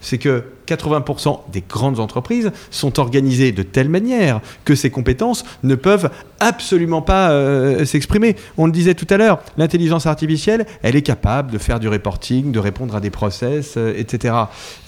[0.00, 5.74] c'est que 80% des grandes entreprises sont organisées de telle manière que ces compétences ne
[5.74, 6.10] peuvent
[6.40, 8.36] absolument pas euh, s'exprimer.
[8.56, 12.50] On le disait tout à l'heure, l'intelligence artificielle, elle est capable de faire du reporting,
[12.50, 14.34] de répondre à des process, euh, etc.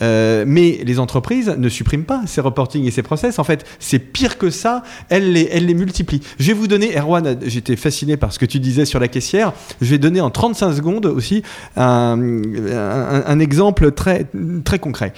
[0.01, 3.39] Euh, mais les entreprises ne suppriment pas ces reporting et ces process.
[3.39, 6.23] En fait, c'est pire que ça, elles les, multiplient.
[6.39, 9.53] Je vais vous donner, Erwan, j'étais fasciné par ce que tu disais sur la caissière,
[9.81, 11.43] je vais donner en 35 secondes aussi
[11.77, 14.27] un, exemple très,
[14.81, 15.13] concret.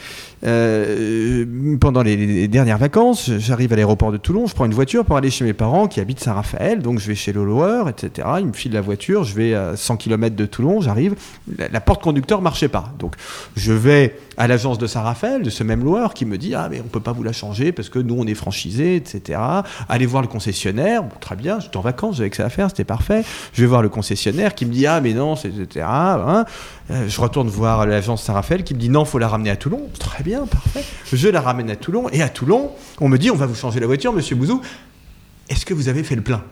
[1.81, 5.31] Pendant les, dernières vacances, j'arrive à l'aéroport de Toulon, je prends une voiture pour aller
[5.31, 8.29] chez mes parents qui habitent Saint-Raphaël, donc je vais chez le loueur, etc.
[8.41, 11.15] Il me file la voiture, je vais à 100 km de Toulon, j'arrive,
[11.59, 12.93] la, porte conducteur marchait pas.
[12.99, 13.15] Donc
[13.57, 16.81] je vais à l'agence de Saint-Raphaël, de ce même loueur, qui me dit Ah, mais
[16.81, 19.41] on peut pas vous la changer parce que nous on est franchisé, etc.
[19.89, 22.85] Allez voir le concessionnaire, très bien, j'étais en vacances, j'avais que ça à faire, c'était
[22.85, 23.25] parfait.
[23.53, 25.87] Je vais voir le concessionnaire qui me dit Ah, mais non, etc.
[25.89, 26.45] hein.
[26.91, 29.89] Euh, je retourne voir l'agence Saint-Raphaël qui me dit non, faut la ramener à Toulon.
[29.99, 30.85] Très bien, parfait.
[31.13, 33.81] Je la ramène à Toulon et à Toulon, on me dit on va vous changer
[33.81, 34.61] la voiture, monsieur Bouzou.
[35.49, 36.43] Est-ce que vous avez fait le plein?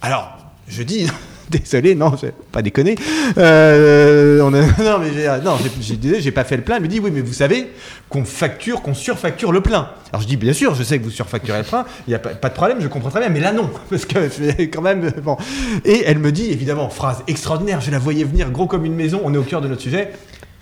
[0.00, 1.06] Alors, je dis
[1.50, 2.14] désolé, non,
[2.50, 2.96] pas déconné.
[3.38, 5.56] Euh, on a- non, mais j'ai, non,
[6.20, 6.76] j'ai, pas fait le plein.
[6.76, 7.70] Il me dit oui, mais vous savez
[8.08, 9.90] qu'on facture, qu'on surfacture le plein.
[10.12, 12.18] Alors je dis bien sûr, je sais que vous surfacturez le plein, il y a
[12.18, 15.36] pas, de problème, je comprends très bien, mais là non, parce que quand même bon.
[15.84, 19.20] Et elle me dit évidemment phrase extraordinaire, je la voyais venir gros comme une maison.
[19.24, 20.12] On est au cœur de notre sujet.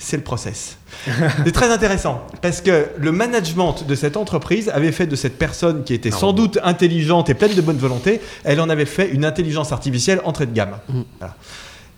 [0.03, 0.79] C'est le process.
[1.45, 5.85] C'est très intéressant parce que le management de cette entreprise avait fait de cette personne
[5.85, 9.27] qui était sans doute intelligente et pleine de bonne volonté, elle en avait fait une
[9.27, 10.79] intelligence artificielle entrée de gamme.
[11.19, 11.37] Voilà.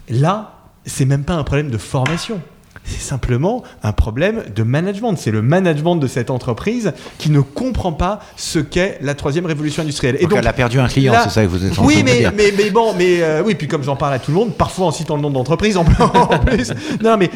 [0.08, 2.42] Là, c'est même pas un problème de formation.
[2.84, 5.14] C'est simplement un problème de management.
[5.16, 9.82] C'est le management de cette entreprise qui ne comprend pas ce qu'est la troisième révolution
[9.82, 10.16] industrielle.
[10.20, 12.02] Et donc, elle a perdu un client, c'est ça que vous êtes en oui, train
[12.02, 12.32] de mais, dire.
[12.36, 14.86] mais, mais bon, mais euh, oui, puis comme j'en parle à tout le monde, parfois
[14.86, 16.72] en citant le nom d'entreprise en, plus.
[17.02, 17.30] Non, mais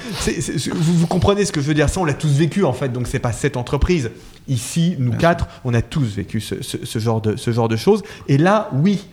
[0.74, 1.88] vous, vous comprenez ce que je veux dire.
[1.88, 2.88] Ça, on l'a tous vécu en fait.
[2.92, 4.10] Donc c'est pas cette entreprise.
[4.48, 7.76] Ici, nous quatre, on a tous vécu ce, ce- ce genre de, ce genre de
[7.76, 8.02] choses.
[8.28, 9.06] Et là, oui,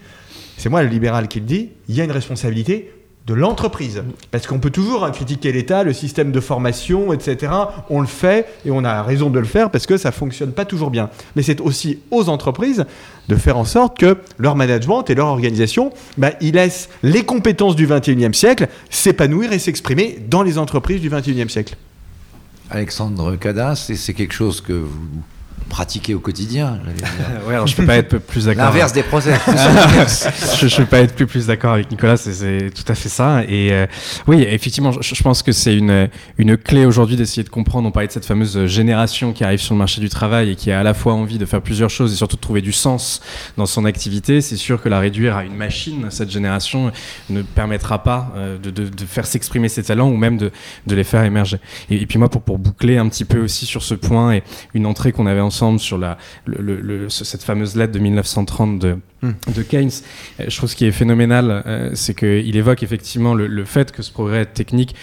[0.58, 1.70] c'est moi le libéral qui le dit.
[1.90, 2.92] Il y a une responsabilité
[3.26, 4.04] de l'entreprise.
[4.32, 7.52] Parce qu'on peut toujours hein, critiquer l'État, le système de formation, etc.
[7.90, 10.66] On le fait et on a raison de le faire parce que ça fonctionne pas
[10.66, 11.10] toujours bien.
[11.36, 12.86] Mais c'est aussi aux entreprises
[13.30, 17.76] de faire en sorte que leur management et leur organisation, bah, ils laissent les compétences
[17.76, 21.78] du 21e siècle s'épanouir et s'exprimer dans les entreprises du 21e siècle.
[22.70, 23.38] Alexandre
[23.76, 25.22] c'est c'est quelque chose que vous
[25.70, 26.80] pratiquez au quotidien.
[27.48, 28.66] ouais, alors je peux pas être plus d'accord.
[28.66, 29.34] L'inverse des procès.
[29.48, 33.10] je ne peux pas être plus, plus d'accord avec Nicolas, c'est- c'est tout à fait
[33.10, 33.44] ça.
[33.48, 33.86] Et euh,
[34.28, 37.88] oui, effectivement, je, je pense que c'est une, une clé aujourd'hui d'essayer de comprendre.
[37.88, 40.72] On parlait de cette fameuse génération qui arrive sur le marché du travail et qui
[40.72, 43.22] a à la fois envie de faire plusieurs choses et surtout de trouver du sens
[43.58, 44.42] dans son activité.
[44.42, 46.92] C'est sûr que la réduire à une machine, cette génération,
[47.30, 50.52] ne permettra pas euh, de, de- de faire s'exprimer ses talents ou même de,
[50.88, 51.58] de les faire émerger.
[51.90, 54.44] Et, et puis moi, pour, pour boucler un petit peu aussi sur ce point et
[54.74, 58.00] une entrée qu'on avait ensemble sur la, le- le- le- ce- cette fameuse lettre de
[58.00, 59.90] 1930 de, de Keynes,
[60.40, 63.92] euh, je trouve ce qui est phénoménal, euh, c'est qu'il évoque effectivement le, le fait
[63.92, 64.96] que ce progrès technique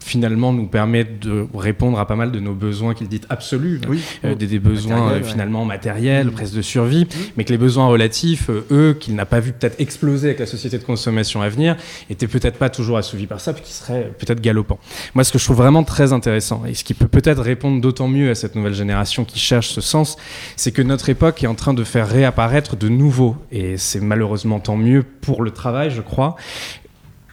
[0.00, 4.00] finalement nous permet de répondre à pas mal de nos besoins qu'il dit absolus, Oui.
[4.24, 5.24] euh, des, des besoins euh, ouais.
[5.24, 7.06] finalement matériels, presque de survie,
[7.36, 10.46] mais que les besoins relatifs, euh, eux, qu'il n'a pas vu peut-être exploser avec la
[10.46, 11.76] société de consommation à venir,
[12.10, 14.78] étaient peut-être pas toujours assouvis par ça, puis qui seraient peut-être galopants.
[15.14, 18.08] Moi, ce que je trouve vraiment très intéressant, et ce qui peut peut-être répondre d'autant
[18.08, 20.16] mieux à cette nouvelle génération qui cherche ce sens,
[20.56, 24.60] c'est que notre époque est en train de faire réapparaître de nouveaux, et c'est malheureusement
[24.60, 26.36] tant mieux pour le travail, je crois,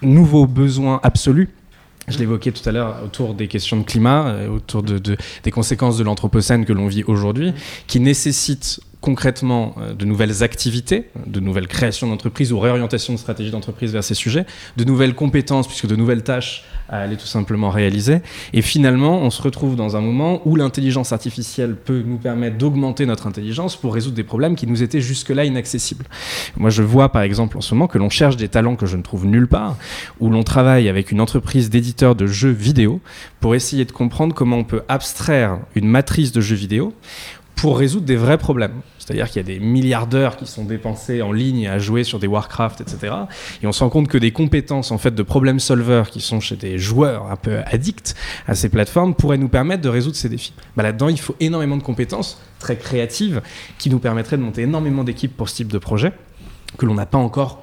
[0.01, 1.49] nouveaux besoins absolus.
[2.09, 5.51] Je l'évoquais tout à l'heure autour des questions de climat, euh, autour de, de- des
[5.51, 7.53] conséquences de l'anthropocène que l'on vit aujourd'hui,
[7.87, 13.51] qui nécessitent concrètement euh, de nouvelles activités, de nouvelles créations d'entreprises ou réorientation de stratégie
[13.51, 14.45] d'entreprise vers ces sujets,
[14.77, 18.21] de nouvelles compétences, puisque de nouvelles tâches à aller tout simplement réaliser.
[18.53, 23.05] Et finalement, on se retrouve dans un moment où l'intelligence artificielle peut nous permettre d'augmenter
[23.05, 26.05] notre intelligence pour résoudre des problèmes qui nous étaient jusque-là inaccessibles.
[26.55, 28.95] Moi, je vois par exemple en ce moment que l'on cherche des talents que je
[28.95, 29.75] ne trouve nulle part,
[30.21, 33.01] où l'on travaille avec une entreprise d'éditeurs de jeux vidéo
[33.41, 36.93] pour essayer de comprendre comment on peut abstraire une matrice de jeux vidéo
[37.55, 38.81] pour résoudre des vrais problèmes.
[38.99, 42.19] C'est-à-dire qu'il y a des milliards d'heures qui sont dépensées en ligne à jouer sur
[42.19, 43.13] des Warcraft, etc.
[43.61, 46.39] Et on se rend compte que des compétences en fait de problem solver qui sont
[46.39, 48.15] chez des joueurs un peu addicts
[48.47, 50.53] à ces plateformes pourraient nous permettre de résoudre ces défis.
[50.75, 53.41] Bah, Là-dedans, il faut énormément de compétences très créatives
[53.77, 56.13] qui nous permettraient de monter énormément d'équipes pour ce type de projet
[56.77, 57.61] que l'on n'a pas encore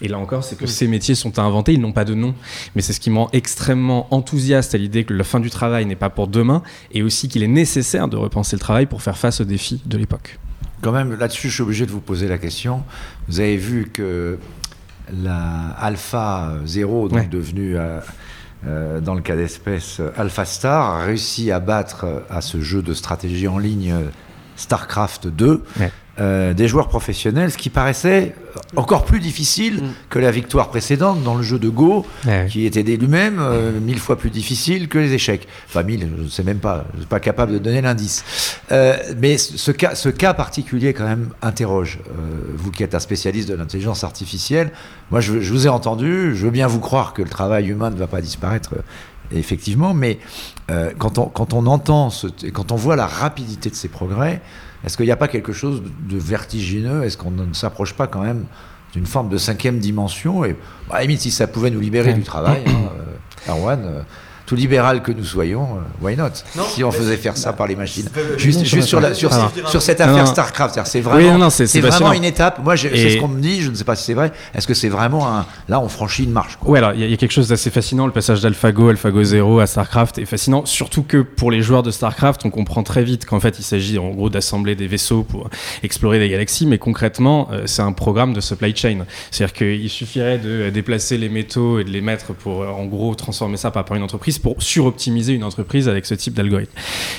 [0.00, 2.34] Et là encore, c'est que ces métiers sont à inventer, ils n'ont pas de nom.
[2.74, 5.86] Mais c'est ce qui me rend extrêmement enthousiaste à l'idée que la fin du travail
[5.86, 6.62] n'est pas pour demain,
[6.92, 9.96] et aussi qu'il est nécessaire de repenser le travail pour faire face aux défis de
[9.98, 10.38] l'époque.
[10.82, 12.82] Quand même, là-dessus, je suis obligé de vous poser la question.
[13.28, 14.38] Vous avez vu que
[15.22, 17.26] la Alpha 0, donc Ouais.
[17.26, 18.00] devenue euh,
[18.66, 22.80] euh, dans le cas d'espèce Alpha Star, a réussi à battre euh, à ce jeu
[22.82, 23.94] de stratégie en ligne
[24.56, 25.90] StarCraft 2 Ouais.
[26.18, 28.34] Euh, des joueurs professionnels, ce qui paraissait
[28.76, 32.04] encore plus difficile que la victoire précédente dans le jeu de Go,
[32.48, 35.46] qui était dès lui-même euh, mille fois plus difficile que les échecs.
[35.68, 38.24] Enfin, mille, je ne sais même pas, je ne suis pas capable de donner l'indice.
[38.72, 42.00] Euh, mais ce cas, ce cas particulier, quand même, interroge.
[42.08, 42.12] Euh,
[42.56, 44.72] vous qui êtes un spécialiste de l'intelligence artificielle,
[45.10, 47.90] moi, je, je vous ai entendu, je veux bien vous croire que le travail humain
[47.90, 48.74] ne va pas disparaître.
[49.32, 50.18] Effectivement, mais
[50.72, 54.42] euh, quand, on, quand on entend, ce, quand on voit la rapidité de ces progrès,
[54.84, 57.04] est-ce qu'il n'y a pas quelque chose de vertigineux?
[57.04, 58.44] Est-ce qu'on ne s'approche pas quand même
[58.92, 60.44] d'une forme de cinquième dimension?
[60.44, 60.52] Et
[60.88, 62.14] bah, à la limite, si ça pouvait nous libérer Ouais.
[62.14, 62.70] du travail, hein,
[63.48, 63.50] euh,
[63.84, 64.02] euh,
[64.50, 66.30] tout libéral que nous soyons, euh, why not
[66.70, 68.08] Si on faisait faire ça par les machines.
[68.36, 70.26] Juste, ça sur, la, cette affaire non.
[70.26, 72.58] StarCraft, c'est Oui, vraiment, c'est- vraiment une étape.
[72.64, 74.32] Moi, c'est ce qu'on me dit, je ne sais pas si c'est vrai.
[74.52, 75.46] Est-ce que c'est vraiment un.
[75.68, 76.56] Là, on franchit une marche.
[76.56, 76.68] quoi?
[76.72, 78.06] Ouais, alors il y, a- il y a quelque chose d'assez fascinant.
[78.06, 81.92] Le passage d'AlphaGo, AlphaGo 0 à StarCraft est fascinant, surtout que pour les joueurs de
[81.92, 85.48] StarCraft, on comprend très vite qu'en fait il s'agit en gros d'assembler des vaisseaux pour
[85.84, 89.04] explorer des galaxies, mais concrètement, euh, c'est un programme de supply chain.
[89.30, 93.56] C'est-à-dire qu'il suffirait de déplacer les métaux et de les mettre pour en gros transformer
[93.56, 96.72] ça par une entreprise pour suroptimiser une entreprise avec ce type d'algorithme.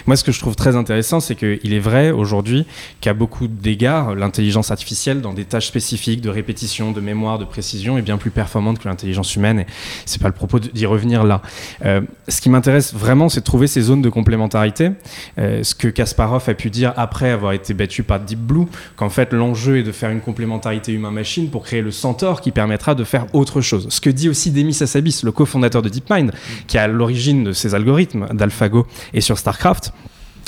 [0.07, 2.65] Moi, ce que je trouve très intéressant, c'est qu'il est vrai aujourd'hui
[2.99, 7.97] qu'à beaucoup d'égards, l'intelligence artificielle, dans des tâches spécifiques de répétition, de mémoire, de précision,
[7.97, 9.59] est bien plus performante que l'intelligence humaine.
[9.59, 9.65] Et
[10.05, 11.41] c'est pas le propos d'y revenir là.
[11.85, 14.91] Euh, ce qui m'intéresse vraiment, c'est de trouver ces zones de complémentarité.
[15.37, 18.65] Euh, ce que Kasparov a pu dire après avoir été battu par Deep Blue,
[18.95, 22.95] qu'en fait l'enjeu est de faire une complémentarité humain-machine pour créer le centaure qui permettra
[22.95, 23.87] de faire autre chose.
[23.89, 26.31] Ce que dit aussi Demis Hassabis, le cofondateur de DeepMind,
[26.67, 29.91] qui à l'origine de ces algorithmes d'AlphaGo et sur StarCraft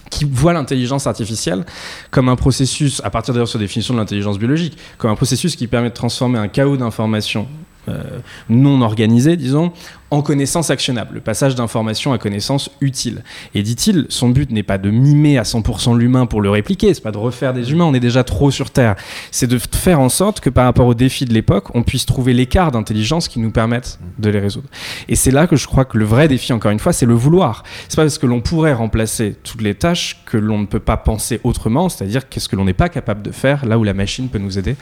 [0.09, 1.65] qui voit l'intelligence artificielle
[2.11, 5.55] comme un processus, à partir d'ailleurs de sa définition de l'intelligence biologique, comme un processus
[5.55, 7.47] qui permet de transformer un chaos d'informations
[7.89, 9.73] euh, non organisé, disons,
[10.13, 13.23] en connaissance actionnable, le passage d'information à connaissance utile.
[13.55, 17.01] Et dit-il, son but n'est pas de mimer à 100% l'humain pour le répliquer, c'est
[17.01, 18.95] pas de refaire des humains, on est déjà trop sur Terre.
[19.31, 22.33] C'est de faire en sorte que par rapport aux défis de l'époque, on puisse trouver
[22.33, 24.67] l'écart d'intelligence qui nous permettent de les résoudre.
[25.07, 27.15] Et c'est là que je crois que le vrai défi, encore une fois, c'est le
[27.15, 27.63] vouloir.
[27.89, 30.97] C'est pas parce que l'on pourrait remplacer toutes les tâches que l'on ne peut pas
[30.97, 34.29] penser autrement, c'est-à-dire qu'est-ce que l'on n'est pas capable de faire là où la machine
[34.29, 34.75] peut nous aider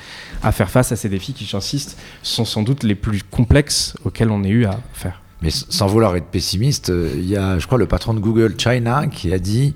[0.43, 4.29] à faire face à ces défis qui, j'insiste, sont sans doute les plus complexes auxquels
[4.29, 5.20] on ait eu à faire.
[5.41, 8.55] Mais sans vouloir être pessimiste, euh, il y a, je crois, le patron de Google
[8.57, 9.73] China qui a dit,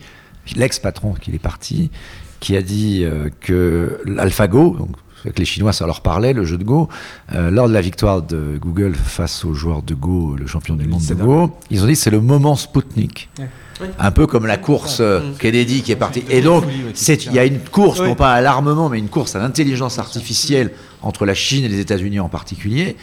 [0.56, 1.90] l'ex-patron qui est parti,
[2.40, 4.96] qui a dit euh, que l'AlphaGo, donc
[5.26, 6.88] avec les Chinois ça leur parlait, le jeu de Go,
[7.34, 10.88] euh, lors de la victoire de Google face au joueur de Go, le champion du
[10.88, 13.30] monde de Go, ils ont dit c'est le moment Spoutnik.
[14.00, 16.24] Un peu comme la course euh, Kennedy qui est partie.
[16.30, 19.40] Et donc, il y a une course, non pas à l'armement, mais une course à
[19.40, 22.96] l'intelligence artificielle entre la Chine et les États-Unis en particulier,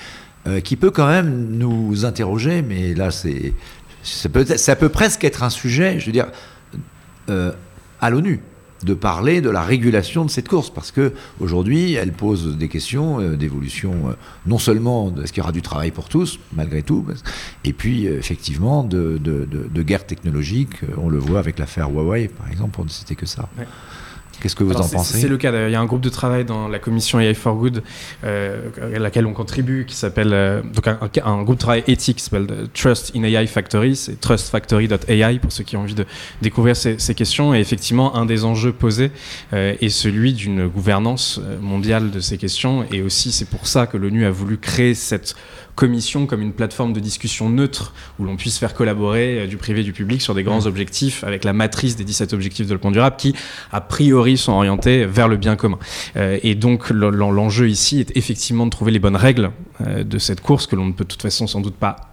[0.47, 3.55] euh, qui peut quand même nous interroger, mais là, c'est,
[4.03, 6.29] ça peut, ça peut presque être un sujet, je veux dire,
[7.29, 7.53] euh,
[8.01, 8.41] à l'ONU,
[8.83, 13.21] de parler de la régulation de cette course, parce que aujourd'hui, elle pose des questions
[13.21, 17.07] euh, d'évolution, non seulement de est-ce qu'il y aura du travail pour tous, malgré tout,
[17.63, 20.81] et puis effectivement de, de, de- guerre technologique.
[20.97, 23.49] On le voit avec l'affaire Huawei, par exemple, pour ne citer que ça.
[23.57, 23.67] Ouais.
[24.43, 25.53] Qu'est-ce que vous Alors, en pensez C'est le cas.
[25.69, 27.85] Il y a un groupe de travail dans la commission AI for Good
[28.25, 32.25] euh, à laquelle on contribue, qui s'appelle euh, donc un, groupe de travail éthique qui
[32.25, 33.95] s'appelle euh, Trust in AI Factory.
[33.95, 36.05] C'est trustfactory.ai pour ceux qui ont envie de
[36.41, 37.55] découvrir ces, ces questions.
[37.55, 39.13] Et effectivement, un des enjeux posés
[39.53, 42.85] euh, est celui d'une gouvernance mondiale de ces questions.
[42.91, 45.37] Et aussi, c'est pour ça que l'ONU a voulu créer cette
[45.75, 49.81] commission comme une plateforme de discussion neutre où l'on puisse faire collaborer euh, du privé
[49.81, 52.91] et du public sur des grands objectifs avec la matrice des 17 objectifs de développement
[52.91, 53.35] durable qui,
[53.73, 55.79] a priori, sont orientés vers le bien commun.
[56.17, 59.51] Euh, et donc, le- le- l'enjeu ici est effectivement de trouver les bonnes règles
[59.87, 62.12] euh, de cette course que l'on ne peut de toute façon sans doute pas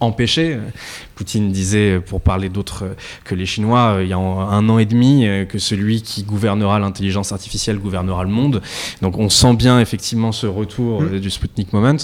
[0.00, 0.58] empêcher.
[1.14, 2.88] Poutine disait, euh, pour parler d'autres
[3.24, 6.22] que les Chinois, euh, il y a un an et demi, euh, que celui qui
[6.22, 8.62] gouvernera l'intelligence artificielle gouvernera le monde.
[9.02, 11.96] Donc on sent bien effectivement ce retour euh, du Sputnik Moment,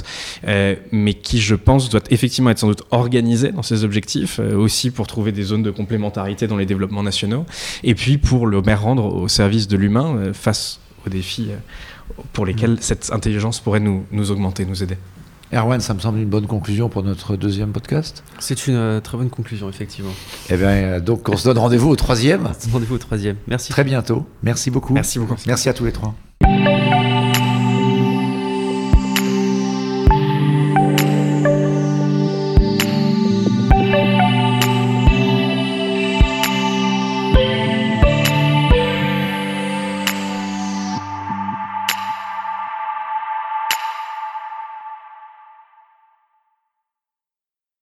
[0.92, 5.06] mais qui, je pense, doit effectivement être sans doute organisé dans ses objectifs, aussi pour
[5.06, 7.46] trouver des zones de complémentarité dans les développements nationaux,
[7.82, 11.48] et puis pour le rendre au service de l'humain face aux défis
[12.32, 14.96] pour lesquels cette intelligence pourrait nous, nous augmenter, nous aider.
[15.52, 18.24] Erwan, ça me semble une bonne conclusion pour notre deuxième podcast.
[18.38, 20.10] C'est une euh, très bonne conclusion, effectivement.
[20.50, 23.36] Eh bien, euh, donc on se donne rendez-vous au troisième, Rendez-vous au troisième.
[23.46, 23.70] Merci.
[23.70, 24.26] très bientôt.
[24.42, 24.92] Merci beaucoup.
[24.92, 25.36] Merci beaucoup.
[25.46, 26.14] Merci à tous les trois.